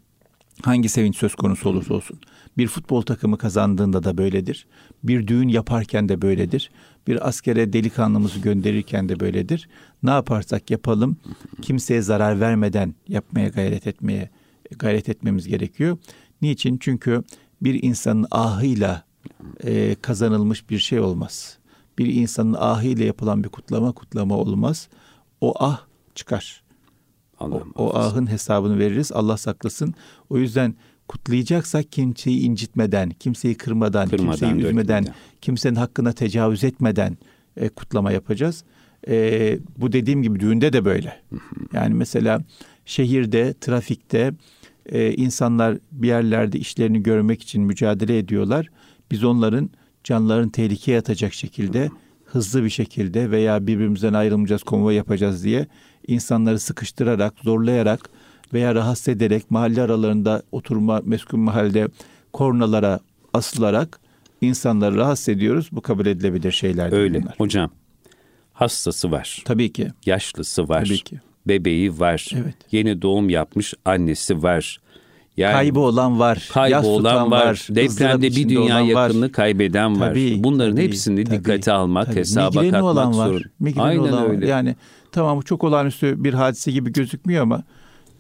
hangi 0.63 0.89
sevinç 0.89 1.17
söz 1.17 1.35
konusu 1.35 1.69
olursa 1.69 1.95
olsun. 1.95 2.19
Bir 2.59 2.69
futbol 2.69 3.03
takımı 3.03 3.39
kazandığında 3.39 4.05
da 4.05 4.19
böyledir. 4.19 4.67
Bir 5.05 5.27
düğün 5.27 5.49
yaparken 5.49 6.09
de 6.09 6.23
böyledir. 6.23 6.71
Bir 7.07 7.29
askere 7.29 7.73
delikanlımızı 7.73 8.39
gönderirken 8.39 9.09
de 9.09 9.21
böyledir. 9.21 9.69
Ne 10.03 10.11
yaparsak 10.11 10.71
yapalım 10.71 11.17
kimseye 11.63 12.03
zarar 12.03 12.41
vermeden 12.41 12.95
yapmaya 13.09 13.49
gayret 13.49 13.87
etmeye 13.87 14.31
gayret 14.79 15.09
etmemiz 15.09 15.49
gerekiyor. 15.49 15.99
Niçin? 16.43 16.79
Çünkü 16.79 17.23
bir 17.63 17.83
insanın 17.83 18.27
ahıyla 18.31 19.05
e, 19.65 19.95
kazanılmış 19.95 20.71
bir 20.71 20.79
şey 20.79 21.01
olmaz. 21.01 21.59
Bir 21.99 22.07
insanın 22.07 22.55
ahıyla 22.55 23.05
yapılan 23.05 23.45
bir 23.45 23.49
kutlama 23.49 23.93
kutlama 23.93 24.37
olmaz. 24.37 24.89
O 25.41 25.55
ah 25.59 25.81
çıkar. 26.15 26.63
o, 27.41 27.63
o 27.75 27.97
ahın 27.97 28.31
hesabını 28.31 28.79
veririz. 28.79 29.13
Allah 29.13 29.37
saklasın. 29.37 29.95
O 30.33 30.39
yüzden 30.39 30.75
kutlayacaksak 31.09 31.93
kimseyi 31.93 32.41
incitmeden, 32.41 33.11
kimseyi 33.11 33.55
kırmadan, 33.55 34.09
kırmadan 34.09 34.31
kimseyi 34.31 34.53
üzmeden, 34.53 35.05
dökmeden. 35.05 35.15
kimsenin 35.41 35.75
hakkına 35.75 36.13
tecavüz 36.13 36.65
etmeden 36.65 37.19
e, 37.57 37.69
kutlama 37.69 38.13
yapacağız. 38.13 38.65
E, 39.09 39.59
bu 39.77 39.93
dediğim 39.93 40.23
gibi 40.23 40.41
düğünde 40.41 40.73
de 40.73 40.85
böyle. 40.85 41.23
Yani 41.73 41.95
mesela 41.95 42.41
şehirde, 42.85 43.55
trafikte 43.61 44.33
e, 44.87 45.15
insanlar 45.15 45.79
bir 45.93 46.09
yerlerde 46.09 46.59
işlerini 46.59 47.03
görmek 47.03 47.43
için 47.43 47.63
mücadele 47.63 48.19
ediyorlar. 48.19 48.69
Biz 49.11 49.25
onların 49.25 49.71
canların 50.05 50.49
tehlikeye 50.49 50.99
atacak 50.99 51.33
şekilde 51.33 51.91
hızlı 52.25 52.65
bir 52.65 52.71
şekilde 52.71 53.31
veya 53.31 53.67
birbirimizden 53.67 54.13
ayrılmayacağız, 54.13 54.63
konvoy 54.63 54.95
yapacağız 54.95 55.45
diye 55.45 55.67
insanları 56.07 56.59
sıkıştırarak, 56.59 57.35
zorlayarak 57.43 58.11
veya 58.53 58.75
rahatsız 58.75 59.09
ederek 59.09 59.51
mahalle 59.51 59.83
aralarında 59.83 60.43
oturma 60.53 61.01
meskun 61.05 61.41
mahalde 61.41 61.89
kornalara 62.33 63.01
asılarak 63.35 64.01
insanları 64.41 64.97
rahatsız 64.97 65.29
ediyoruz. 65.29 65.69
Bu 65.73 65.81
kabul 65.81 66.07
edilebilir 66.07 66.53
şeyler. 66.53 66.93
Öyle 66.93 67.23
bunlar. 67.23 67.35
hocam. 67.39 67.71
Hastası 68.53 69.11
var. 69.11 69.43
Tabii 69.45 69.73
ki. 69.73 69.89
Yaşlısı 70.07 70.69
var. 70.69 70.85
Tabii 70.85 70.99
ki. 70.99 71.21
Bebeği 71.47 72.01
var. 72.01 72.31
Evet. 72.35 72.55
Yeni 72.73 73.03
doğum 73.03 73.31
yapmış 73.31 73.75
annesi 73.85 74.43
var. 74.43 74.81
Yani 75.37 75.53
kaybı 75.53 75.81
olan 75.81 76.19
var. 76.19 76.49
Kaybı 76.53 76.87
olan 76.87 77.31
var. 77.31 77.47
var. 77.47 77.67
Depremde 77.71 78.31
bir 78.31 78.49
dünya 78.49 78.81
yakınını 78.81 79.25
var. 79.25 79.33
kaybeden 79.33 80.01
var. 80.01 80.09
Tabii, 80.09 80.45
Bunların 80.45 80.77
tabii, 80.77 80.85
hepsini 80.85 81.25
tabii, 81.25 81.39
dikkate 81.39 81.73
almak, 81.73 82.07
tabii. 82.07 82.17
hesaba 82.17 82.61
Migreni 82.61 82.71
katmak 82.71 82.93
olan 82.93 83.19
var. 83.19 83.27
Sorun. 83.27 83.45
Migreni 83.61 83.83
Aynen 83.83 84.01
olan 84.01 84.31
öyle. 84.31 84.43
Var. 84.43 84.49
Yani 84.49 84.77
tamam 85.13 85.41
çok 85.41 85.65
olağanüstü 85.65 86.25
bir 86.25 86.35
hadise 86.35 86.73
gibi 86.73 86.93
gözükmüyor 86.93 87.43
ama 87.43 87.63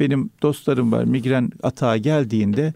benim 0.02 0.30
dostlarım 0.42 0.92
var 0.92 1.04
migren 1.04 1.50
atağa 1.62 1.96
geldiğinde 1.96 2.72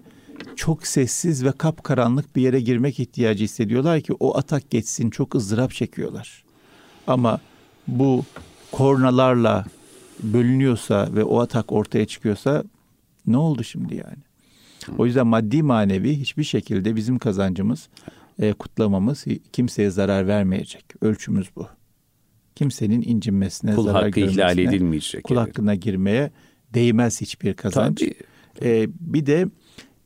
çok 0.57 0.87
sessiz 0.87 1.45
ve 1.45 1.53
kapkaranlık 1.53 2.37
bir 2.37 2.43
yere 2.43 2.61
girmek 2.61 3.01
ihtiyacı 3.01 3.45
hissediyorlar 3.45 4.01
ki 4.01 4.13
o 4.21 4.37
atak 4.39 4.71
geçsin 4.71 5.11
çok 5.11 5.35
ızdırap 5.35 5.73
çekiyorlar. 5.73 6.45
Ama 7.07 7.41
bu 7.89 8.25
kornalarla 8.73 9.65
bölünüyorsa 10.23 11.09
ve 11.15 11.25
o 11.25 11.41
atak 11.41 11.73
ortaya 11.73 12.07
çıkıyorsa 12.07 12.65
ne 13.27 13.37
oldu 13.37 13.65
şimdi 13.65 13.95
yani? 13.95 14.27
O 14.99 15.07
yüzden 15.07 15.27
maddi 15.27 15.63
manevi 15.63 16.21
hiçbir 16.21 16.45
şekilde 16.45 16.97
bizim 16.97 17.19
kazancımız, 17.19 17.89
e, 18.39 18.53
kutlamamız 18.53 19.25
kimseye 19.53 19.91
zarar 19.91 20.27
vermeyecek. 20.27 20.85
Ölçümüz 21.01 21.49
bu. 21.57 21.67
Kimsenin 22.55 23.03
incinmesine, 23.03 23.75
kul 23.75 23.85
zarar 23.85 24.03
hakkı 24.03 24.21
ihlal 24.21 24.59
edilmeyecek. 24.59 25.25
Kul 25.25 25.37
evet. 25.37 25.49
hakkına 25.49 25.75
girmeye 25.75 26.31
değmez 26.75 27.21
hiçbir 27.21 27.55
kazanç. 27.55 27.99
Tabii. 28.01 28.15
E, 28.63 28.89
bir 29.01 29.27
de 29.27 29.47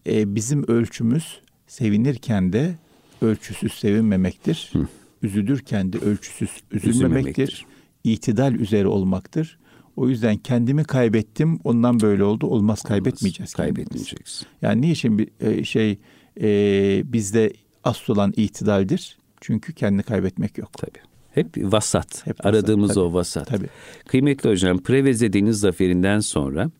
e, 0.07 0.35
bizim 0.35 0.69
ölçümüz 0.69 1.41
sevinirken 1.67 2.53
de 2.53 2.75
ölçüsüz 3.23 3.73
sevinmemektir. 3.73 4.71
Hı. 4.73 4.87
Üzülürken 5.23 5.93
de 5.93 5.99
ölçüsüz 5.99 6.51
üzülmemektir. 6.71 6.91
üzülmemektir. 6.91 7.67
İtidal 8.05 8.55
üzere 8.55 8.87
olmaktır. 8.87 9.59
O 9.97 10.09
yüzden 10.09 10.37
kendimi 10.37 10.85
kaybettim, 10.85 11.61
ondan 11.65 12.01
böyle 12.01 12.25
oldu. 12.25 12.47
Olmaz, 12.47 12.83
kaybetmeyeceğiz. 12.83 13.55
Kaybetmeyeceğiz. 13.55 14.47
Yani 14.63 14.81
niçin 14.81 15.19
bir 15.19 15.29
e, 15.41 15.65
şey 15.65 15.99
e, 16.41 17.03
bizde 17.13 17.53
asıl 17.85 18.13
olan 18.13 18.33
itidaldir? 18.37 19.19
Çünkü 19.41 19.73
kendini 19.73 20.03
kaybetmek 20.03 20.59
yok. 20.59 20.73
Tabii. 20.73 21.10
Hep 21.35 21.47
vasat. 21.57 22.27
Hep 22.27 22.47
Aradığımız 22.47 22.91
vasat, 22.91 23.03
o 23.03 23.13
vasat. 23.13 23.47
Tabii. 23.47 23.69
Kıymetli 24.07 24.51
hocam, 24.51 24.79
Preveze 24.79 25.33
Deniz 25.33 25.61
Zaferi'nden 25.61 26.21
sonra 26.21 26.71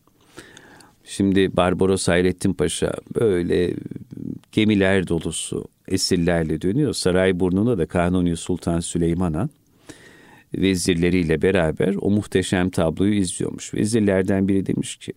şimdi 1.03 1.57
Barbaros 1.57 2.07
Hayrettin 2.07 2.53
Paşa 2.53 2.93
böyle 3.15 3.73
gemiler 4.51 5.07
dolusu 5.07 5.65
esirlerle 5.87 6.61
dönüyor. 6.61 6.93
Sarayburnu'nda 6.93 7.77
da 7.77 7.85
Kanuni 7.85 8.37
Sultan 8.37 8.79
Süleyman 8.79 9.33
Han 9.33 9.49
vezirleriyle 10.55 11.41
beraber 11.41 11.95
o 12.01 12.09
muhteşem 12.09 12.69
tabloyu 12.69 13.13
izliyormuş. 13.13 13.73
Vezirlerden 13.73 14.47
biri 14.47 14.65
demiş 14.65 14.95
ki, 14.95 15.13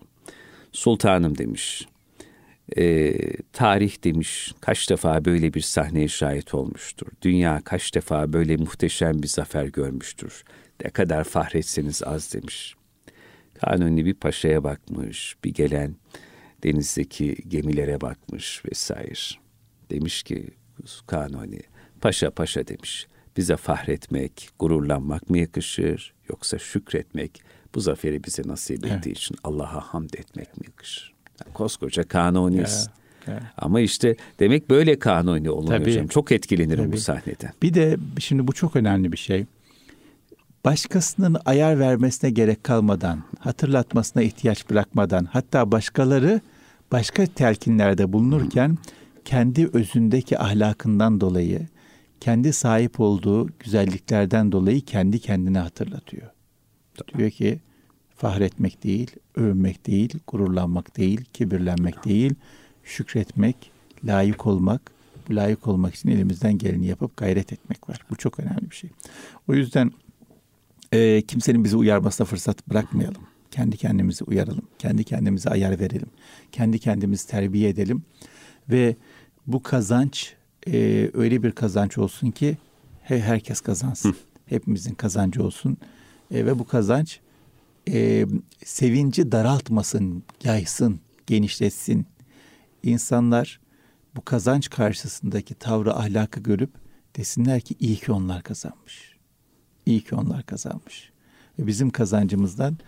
sultanım 0.72 1.38
demiş, 1.38 1.88
e, 2.76 3.14
tarih 3.52 4.04
demiş 4.04 4.54
kaç 4.60 4.90
defa 4.90 5.24
böyle 5.24 5.54
bir 5.54 5.60
sahneye 5.60 6.08
şahit 6.08 6.54
olmuştur. 6.54 7.06
Dünya 7.22 7.60
kaç 7.64 7.94
defa 7.94 8.32
böyle 8.32 8.56
muhteşem 8.56 9.22
bir 9.22 9.28
zafer 9.28 9.64
görmüştür. 9.64 10.44
Ne 10.84 10.90
kadar 10.90 11.24
fahretseniz 11.24 12.02
az 12.02 12.34
demiş. 12.34 12.74
Kanuni 13.54 14.04
bir 14.04 14.14
paşaya 14.14 14.64
bakmış, 14.64 15.36
bir 15.44 15.54
gelen 15.54 15.96
denizdeki 16.62 17.36
gemilere 17.48 18.00
bakmış 18.00 18.62
vesaire. 18.70 19.38
Demiş 19.90 20.22
ki 20.22 20.50
Kanuni, 21.06 21.60
paşa 22.00 22.30
paşa 22.30 22.68
demiş 22.68 23.06
bize 23.36 23.56
fahretmek, 23.56 24.48
gururlanmak 24.58 25.30
mı 25.30 25.38
yakışır 25.38 26.14
yoksa 26.28 26.58
şükretmek, 26.58 27.42
bu 27.74 27.80
zaferi 27.80 28.24
bize 28.24 28.42
nasip 28.46 28.76
ettiği 28.76 28.92
evet. 28.92 29.06
için 29.06 29.36
Allah'a 29.44 29.80
hamd 29.80 30.14
etmek 30.14 30.56
mi 30.56 30.66
yakışır? 30.66 31.13
Koskoca 31.54 32.02
kanuniyiz. 32.02 32.88
Evet. 33.28 33.42
Ama 33.56 33.80
işte 33.80 34.16
demek 34.40 34.70
böyle 34.70 34.98
kanuni 34.98 35.50
oluyor 35.50 35.78
Tabii. 35.78 35.90
hocam. 35.90 36.06
Çok 36.06 36.32
etkilenirim 36.32 36.84
Tabii. 36.84 36.92
bu 36.96 37.00
sahneden. 37.00 37.52
Bir 37.62 37.74
de 37.74 37.96
şimdi 38.18 38.46
bu 38.46 38.52
çok 38.52 38.76
önemli 38.76 39.12
bir 39.12 39.16
şey. 39.16 39.46
Başkasının 40.64 41.36
ayar 41.44 41.78
vermesine 41.78 42.30
gerek 42.30 42.64
kalmadan, 42.64 43.22
hatırlatmasına 43.38 44.22
ihtiyaç 44.22 44.70
bırakmadan, 44.70 45.24
hatta 45.24 45.72
başkaları 45.72 46.40
başka 46.92 47.26
telkinlerde 47.26 48.12
bulunurken 48.12 48.78
kendi 49.24 49.68
özündeki 49.72 50.38
ahlakından 50.38 51.20
dolayı, 51.20 51.68
kendi 52.20 52.52
sahip 52.52 53.00
olduğu 53.00 53.48
güzelliklerden 53.58 54.52
dolayı 54.52 54.80
kendi 54.80 55.18
kendine 55.18 55.58
hatırlatıyor. 55.58 56.30
Tamam. 56.94 57.18
Diyor 57.18 57.30
ki 57.30 57.60
fahretmek 58.24 58.84
değil, 58.84 59.10
övünmek 59.34 59.86
değil, 59.86 60.18
gururlanmak 60.26 60.96
değil, 60.96 61.24
kibirlenmek 61.32 62.04
değil, 62.04 62.34
şükretmek, 62.84 63.70
layık 64.04 64.46
olmak, 64.46 64.80
layık 65.30 65.66
olmak 65.66 65.94
için 65.94 66.08
elimizden 66.08 66.58
geleni 66.58 66.86
yapıp 66.86 67.16
gayret 67.16 67.52
etmek 67.52 67.88
var. 67.88 67.98
Bu 68.10 68.16
çok 68.16 68.40
önemli 68.40 68.70
bir 68.70 68.76
şey. 68.76 68.90
O 69.48 69.54
yüzden 69.54 69.92
e, 70.92 71.22
kimsenin 71.22 71.64
bizi 71.64 71.76
uyarmasına 71.76 72.26
fırsat 72.26 72.68
bırakmayalım. 72.68 73.22
Kendi 73.50 73.76
kendimizi 73.76 74.24
uyaralım. 74.24 74.68
Kendi 74.78 75.04
kendimize 75.04 75.50
ayar 75.50 75.80
verelim. 75.80 76.10
Kendi 76.52 76.78
kendimizi 76.78 77.26
terbiye 77.26 77.68
edelim. 77.68 78.02
Ve 78.70 78.96
bu 79.46 79.62
kazanç 79.62 80.34
e, 80.66 81.10
öyle 81.14 81.42
bir 81.42 81.52
kazanç 81.52 81.98
olsun 81.98 82.30
ki 82.30 82.58
he, 83.02 83.20
herkes 83.20 83.60
kazansın. 83.60 84.10
Hı. 84.10 84.16
Hepimizin 84.46 84.94
kazancı 84.94 85.44
olsun. 85.44 85.76
E, 86.30 86.46
ve 86.46 86.58
bu 86.58 86.66
kazanç 86.66 87.20
e, 87.88 88.26
sevinci 88.64 89.32
daraltmasın, 89.32 90.22
yaysın, 90.44 91.00
genişletsin. 91.26 92.06
İnsanlar 92.82 93.60
bu 94.16 94.24
kazanç 94.24 94.70
karşısındaki 94.70 95.54
tavrı 95.54 95.94
ahlakı 95.94 96.40
görüp 96.40 96.70
desinler 97.16 97.60
ki 97.60 97.74
iyi 97.80 97.96
ki 97.96 98.12
onlar 98.12 98.42
kazanmış. 98.42 99.16
İyi 99.86 100.00
ki 100.00 100.14
onlar 100.14 100.42
kazanmış. 100.42 101.12
Ve 101.58 101.66
bizim 101.66 101.90
kazancımızdan 101.90 102.78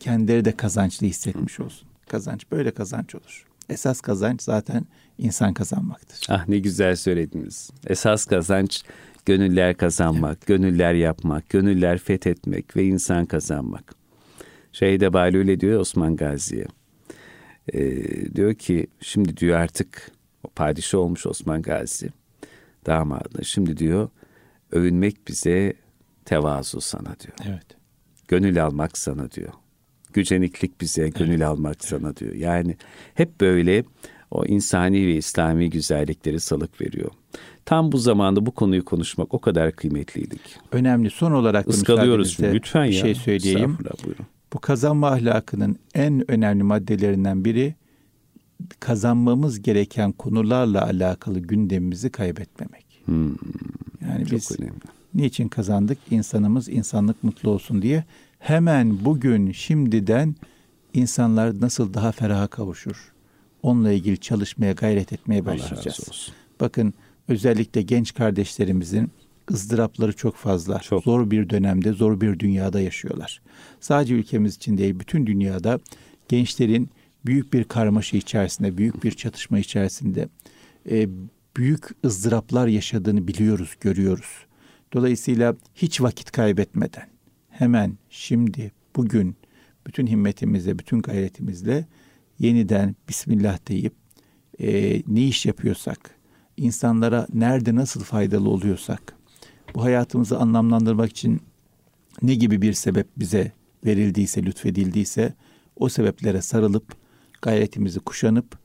kendileri 0.00 0.44
de 0.44 0.56
kazançlı 0.56 1.06
hissetmiş 1.06 1.60
olsun. 1.60 1.88
Kazanç 2.08 2.50
böyle 2.50 2.70
kazanç 2.70 3.14
olur. 3.14 3.46
Esas 3.68 4.00
kazanç 4.00 4.42
zaten 4.42 4.86
insan 5.18 5.54
kazanmaktır. 5.54 6.26
Ah 6.28 6.48
ne 6.48 6.58
güzel 6.58 6.96
söylediniz. 6.96 7.70
Esas 7.86 8.24
kazanç 8.24 8.84
Gönüller 9.26 9.76
kazanmak, 9.76 10.38
evet. 10.38 10.46
gönüller 10.46 10.94
yapmak, 10.94 11.48
gönüller 11.48 11.98
fethetmek 11.98 12.76
ve 12.76 12.84
insan 12.84 13.26
kazanmak. 13.26 14.01
Şeyde 14.72 15.12
Bali 15.12 15.38
öyle 15.38 15.60
diyor 15.60 15.80
Osman 15.80 16.16
Gazi'ye. 16.16 16.66
Ee, 17.72 18.34
diyor 18.34 18.54
ki 18.54 18.86
şimdi 19.00 19.36
diyor 19.36 19.58
artık 19.58 20.10
o 20.44 20.48
padişah 20.48 20.98
olmuş 20.98 21.26
Osman 21.26 21.62
Gazi 21.62 22.10
damadı. 22.86 23.44
Şimdi 23.44 23.76
diyor 23.76 24.08
övünmek 24.72 25.28
bize 25.28 25.72
tevazu 26.24 26.80
sana 26.80 27.16
diyor. 27.20 27.36
Evet. 27.46 27.66
Gönül 28.28 28.64
almak 28.64 28.98
sana 28.98 29.30
diyor. 29.30 29.52
Güceniklik 30.12 30.80
bize 30.80 31.08
gönül 31.08 31.30
evet. 31.30 31.42
almak 31.42 31.84
sana 31.84 32.16
diyor. 32.16 32.34
Yani 32.34 32.76
hep 33.14 33.40
böyle 33.40 33.84
o 34.30 34.44
insani 34.46 35.06
ve 35.06 35.14
İslami 35.14 35.70
güzellikleri 35.70 36.40
salık 36.40 36.80
veriyor. 36.80 37.10
Tam 37.64 37.92
bu 37.92 37.98
zamanda 37.98 38.46
bu 38.46 38.50
konuyu 38.50 38.84
konuşmak 38.84 39.34
o 39.34 39.38
kadar 39.38 39.72
kıymetliydik. 39.72 40.40
Önemli. 40.72 41.10
Son 41.10 41.32
olarak 41.32 41.68
Iskalıyoruz 41.68 42.36
şimdi. 42.36 42.54
Lütfen 42.54 42.88
bir 42.88 42.94
ya. 42.94 43.00
şey 43.00 43.14
söyleyeyim. 43.14 43.78
Bu 44.52 44.60
kazanma 44.60 45.08
ahlakının 45.08 45.76
en 45.94 46.30
önemli 46.30 46.62
maddelerinden 46.62 47.44
biri 47.44 47.74
kazanmamız 48.80 49.62
gereken 49.62 50.12
konularla 50.12 50.82
alakalı 50.84 51.40
gündemimizi 51.40 52.10
kaybetmemek. 52.10 52.86
Hmm, 53.04 53.36
yani 54.00 54.24
çok 54.24 54.32
biz 54.32 54.60
önemli. 54.60 54.74
niçin 55.14 55.48
kazandık? 55.48 55.98
İnsanımız 56.10 56.68
insanlık 56.68 57.24
mutlu 57.24 57.50
olsun 57.50 57.82
diye 57.82 58.04
hemen 58.38 59.04
bugün 59.04 59.52
şimdiden 59.52 60.34
insanlar 60.94 61.60
nasıl 61.60 61.94
daha 61.94 62.12
feraha 62.12 62.46
kavuşur? 62.46 63.12
Onunla 63.62 63.92
ilgili 63.92 64.18
çalışmaya 64.18 64.72
gayret 64.72 65.12
etmeye 65.12 65.46
başlayacağız. 65.46 66.32
Bakın 66.60 66.94
özellikle 67.28 67.82
genç 67.82 68.14
kardeşlerimizin 68.14 69.10
ızdırapları 69.50 70.12
çok 70.12 70.36
fazla. 70.36 70.78
Çok. 70.78 71.04
Zor 71.04 71.30
bir 71.30 71.50
dönemde, 71.50 71.92
zor 71.92 72.20
bir 72.20 72.38
dünyada 72.38 72.80
yaşıyorlar. 72.80 73.42
Sadece 73.80 74.14
ülkemiz 74.14 74.56
için 74.56 74.78
değil, 74.78 75.00
bütün 75.00 75.26
dünyada 75.26 75.80
gençlerin 76.28 76.90
büyük 77.26 77.52
bir 77.52 77.64
karmaşa 77.64 78.16
içerisinde, 78.16 78.78
büyük 78.78 79.04
bir 79.04 79.10
çatışma 79.10 79.58
içerisinde 79.58 80.28
e, 80.90 81.08
büyük 81.56 82.04
ızdıraplar 82.04 82.66
yaşadığını 82.66 83.28
biliyoruz, 83.28 83.74
görüyoruz. 83.80 84.46
Dolayısıyla 84.92 85.56
hiç 85.74 86.00
vakit 86.00 86.30
kaybetmeden 86.30 87.08
hemen 87.48 87.98
şimdi, 88.10 88.72
bugün 88.96 89.36
bütün 89.86 90.06
himmetimizle, 90.06 90.78
bütün 90.78 91.02
gayretimizle 91.02 91.86
yeniden 92.38 92.96
Bismillah 93.08 93.58
deyip 93.68 93.94
e, 94.60 95.02
ne 95.06 95.22
iş 95.22 95.46
yapıyorsak, 95.46 96.10
insanlara 96.56 97.26
nerede 97.32 97.74
nasıl 97.74 98.00
faydalı 98.00 98.48
oluyorsak, 98.48 99.14
bu 99.74 99.82
hayatımızı 99.82 100.38
anlamlandırmak 100.38 101.10
için 101.10 101.40
ne 102.22 102.34
gibi 102.34 102.62
bir 102.62 102.72
sebep 102.72 103.06
bize 103.16 103.52
verildiyse, 103.84 104.42
lütfedildiyse 104.42 105.34
o 105.76 105.88
sebeplere 105.88 106.42
sarılıp 106.42 106.96
gayretimizi 107.42 108.00
kuşanıp 108.00 108.58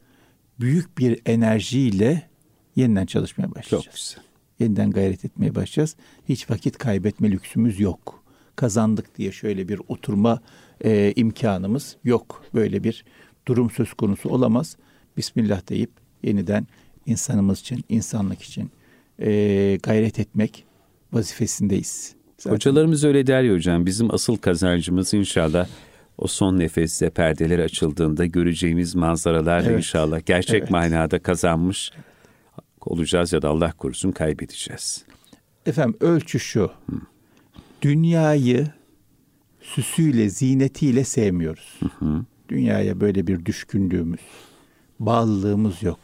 büyük 0.59 0.97
bir 0.97 1.21
enerjiyle 1.25 2.29
yeniden 2.75 3.05
çalışmaya 3.05 3.55
başlayacağız. 3.55 3.83
Çok 3.83 3.93
güzel. 3.93 4.23
Yeniden 4.59 4.91
gayret 4.91 5.25
etmeye 5.25 5.55
başlayacağız. 5.55 5.95
Hiç 6.29 6.49
vakit 6.49 6.77
kaybetme 6.77 7.31
lüksümüz 7.31 7.79
yok. 7.79 8.23
Kazandık 8.55 9.17
diye 9.17 9.31
şöyle 9.31 9.67
bir 9.67 9.81
oturma 9.87 10.41
e, 10.83 11.13
imkanımız 11.15 11.97
yok. 12.03 12.45
Böyle 12.53 12.83
bir 12.83 13.05
durum 13.47 13.69
söz 13.69 13.93
konusu 13.93 14.29
olamaz. 14.29 14.77
Bismillah 15.17 15.69
deyip 15.69 15.91
yeniden 16.23 16.67
insanımız 17.05 17.59
için, 17.59 17.83
insanlık 17.89 18.41
için 18.41 18.71
e, 19.19 19.77
gayret 19.83 20.19
etmek 20.19 20.66
vazifesindeyiz. 21.13 22.15
Zaten. 22.37 22.55
Hocalarımız 22.55 23.03
öyle 23.03 23.27
der 23.27 23.43
ya 23.43 23.53
hocam. 23.53 23.85
Bizim 23.85 24.13
asıl 24.13 24.37
kazancımız 24.37 25.13
inşallah 25.13 25.67
o 26.17 26.27
son 26.27 26.59
nefeste 26.59 27.09
perdeler 27.09 27.59
açıldığında 27.59 28.25
göreceğimiz 28.25 28.95
manzaralar 28.95 29.61
evet. 29.61 29.77
inşallah 29.77 30.25
gerçek 30.25 30.61
evet. 30.61 30.71
manada 30.71 31.19
kazanmış 31.19 31.91
olacağız 32.81 33.33
ya 33.33 33.41
da 33.41 33.49
Allah 33.49 33.71
korusun 33.71 34.11
kaybedeceğiz. 34.11 35.05
Efendim 35.65 35.97
ölçü 35.99 36.39
şu. 36.39 36.71
Hı. 36.89 36.95
Dünyayı 37.81 38.67
süsüyle, 39.61 40.29
zinetiyle 40.29 41.03
sevmiyoruz. 41.03 41.79
Hı 41.79 42.05
hı. 42.05 42.25
Dünyaya 42.49 42.99
böyle 42.99 43.27
bir 43.27 43.45
düşkünlüğümüz, 43.45 44.19
bağlılığımız 44.99 45.83
yok. 45.83 45.99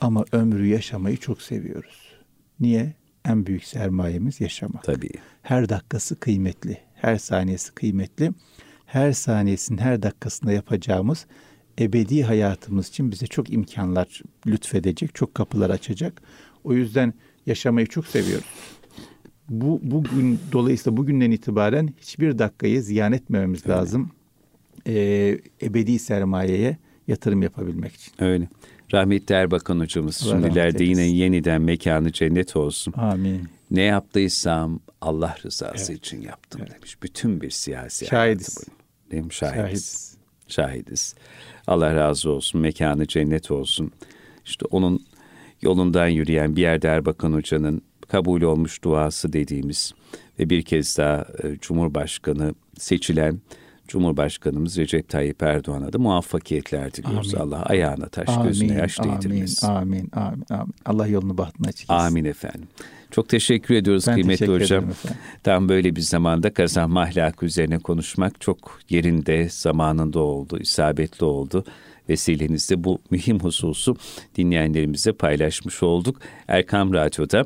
Ama 0.00 0.24
ömrü 0.32 0.66
yaşamayı 0.66 1.16
çok 1.16 1.42
seviyoruz. 1.42 2.12
Niye? 2.60 2.94
En 3.28 3.46
büyük 3.46 3.64
sermayemiz 3.64 4.40
yaşamak. 4.40 4.84
Tabii. 4.84 5.10
Her 5.42 5.68
dakikası 5.68 6.20
kıymetli, 6.20 6.78
her 6.94 7.16
saniyesi 7.16 7.74
kıymetli 7.74 8.32
her 8.92 9.12
saniyesinin 9.12 9.78
her 9.78 10.02
dakikasında 10.02 10.52
yapacağımız 10.52 11.26
ebedi 11.80 12.22
hayatımız 12.22 12.88
için 12.88 13.10
bize 13.10 13.26
çok 13.26 13.52
imkanlar 13.52 14.22
lütfedecek, 14.46 15.14
çok 15.14 15.34
kapılar 15.34 15.70
açacak. 15.70 16.22
O 16.64 16.72
yüzden 16.72 17.14
yaşamayı 17.46 17.86
çok 17.86 18.06
seviyoruz. 18.06 18.46
Bu 19.48 19.80
bugün 19.82 20.38
dolayısıyla 20.52 20.96
bugünden 20.96 21.30
itibaren 21.30 21.94
hiçbir 21.98 22.38
dakikayı 22.38 22.82
ziyan 22.82 23.12
etmememiz 23.12 23.66
Öyle. 23.66 23.74
lazım. 23.74 24.10
Ee, 24.86 25.38
ebedi 25.62 25.98
sermayeye 25.98 26.76
yatırım 27.08 27.42
yapabilmek 27.42 27.94
için. 27.94 28.12
Öyle. 28.18 28.48
Rahmetli 28.94 29.34
Erbakan 29.34 29.80
hocamız 29.80 30.16
şimdilerde 30.16 30.84
yine 30.84 31.02
yeniden 31.02 31.62
mekanı 31.62 32.12
cennet 32.12 32.56
olsun. 32.56 32.94
Amin. 32.96 33.48
Ne 33.70 33.82
yaptıysam 33.82 34.80
Allah 35.00 35.36
rızası 35.44 35.92
evet. 35.92 36.06
için 36.06 36.22
yaptım 36.22 36.60
evet. 36.64 36.74
demiş. 36.74 37.02
Bütün 37.02 37.40
bir 37.40 37.50
siyasi 37.50 38.06
Şahidiz. 38.06 38.56
hayatı 38.56 38.72
değil 39.10 39.24
mi? 39.24 39.32
Şahidiz. 39.32 39.58
Şahidiz. 39.62 40.16
Şahidiz. 40.48 41.14
Allah 41.66 41.94
razı 41.94 42.30
olsun. 42.30 42.60
Mekanı 42.60 43.06
cennet 43.06 43.50
olsun. 43.50 43.92
İşte 44.44 44.66
onun 44.70 45.06
yolundan 45.62 46.08
yürüyen 46.08 46.56
bir 46.56 46.62
yerde 46.62 46.88
Erbakan 46.88 47.32
Hoca'nın 47.32 47.82
kabul 48.08 48.42
olmuş 48.42 48.84
duası 48.84 49.32
dediğimiz 49.32 49.92
ve 50.38 50.50
bir 50.50 50.62
kez 50.62 50.98
daha 50.98 51.26
e, 51.42 51.58
Cumhurbaşkanı 51.60 52.54
seçilen 52.78 53.40
Cumhurbaşkanımız 53.88 54.78
Recep 54.78 55.08
Tayyip 55.08 55.42
Erdoğan'a 55.42 55.92
da 55.92 55.98
muvaffakiyetler 55.98 56.94
diliyoruz. 56.94 57.34
Amin. 57.34 57.52
Allah 57.52 57.62
ayağına 57.62 58.08
taş 58.08 58.28
amin, 58.28 58.44
gözüne 58.44 58.72
yaş 58.74 58.98
değdirmesin. 59.02 59.66
Amin, 59.66 60.10
amin, 60.12 60.44
amin. 60.50 60.74
Allah 60.84 61.06
yolunu 61.06 61.38
bahtına 61.38 61.68
açık 61.68 61.90
Amin 61.90 62.24
efendim. 62.24 62.68
Çok 63.10 63.28
teşekkür 63.28 63.74
ediyoruz 63.74 64.06
ben 64.06 64.14
kıymetli 64.14 64.38
teşekkür 64.38 64.60
hocam. 64.60 64.84
Tam 65.42 65.68
böyle 65.68 65.96
bir 65.96 66.00
zamanda 66.00 66.54
kazanma 66.54 67.00
ahlakı 67.00 67.46
üzerine 67.46 67.78
konuşmak 67.78 68.40
çok 68.40 68.80
yerinde, 68.88 69.48
zamanında 69.48 70.20
oldu, 70.20 70.58
isabetli 70.58 71.24
oldu. 71.24 71.64
Vesilenizde 72.08 72.84
bu 72.84 72.98
mühim 73.10 73.40
hususu 73.40 73.96
dinleyenlerimize 74.36 75.12
paylaşmış 75.12 75.82
olduk. 75.82 76.20
Erkam 76.48 76.92
Radyo'da 76.92 77.44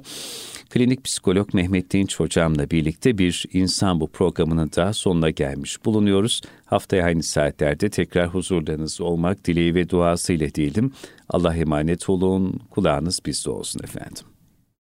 klinik 0.77 1.05
psikolog 1.05 1.55
Mehmet 1.55 1.93
Dinç 1.93 2.21
hocamla 2.21 2.71
birlikte 2.71 3.19
bir 3.19 3.45
insan 3.53 4.01
bu 4.01 4.09
programının 4.09 4.71
da 4.77 4.93
sonuna 4.93 5.31
gelmiş 5.31 5.85
bulunuyoruz. 5.85 6.41
Haftaya 6.65 7.05
aynı 7.05 7.23
saatlerde 7.23 7.89
tekrar 7.89 8.29
huzurlarınızda 8.29 9.05
olmak 9.05 9.45
dileği 9.45 9.75
ve 9.75 9.89
duası 9.89 10.33
ile 10.33 10.55
diyelim. 10.55 10.93
Allah 11.29 11.57
emanet 11.57 12.09
olun, 12.09 12.61
kulağınız 12.71 13.21
bizde 13.27 13.51
olsun 13.51 13.81
efendim. 13.85 14.36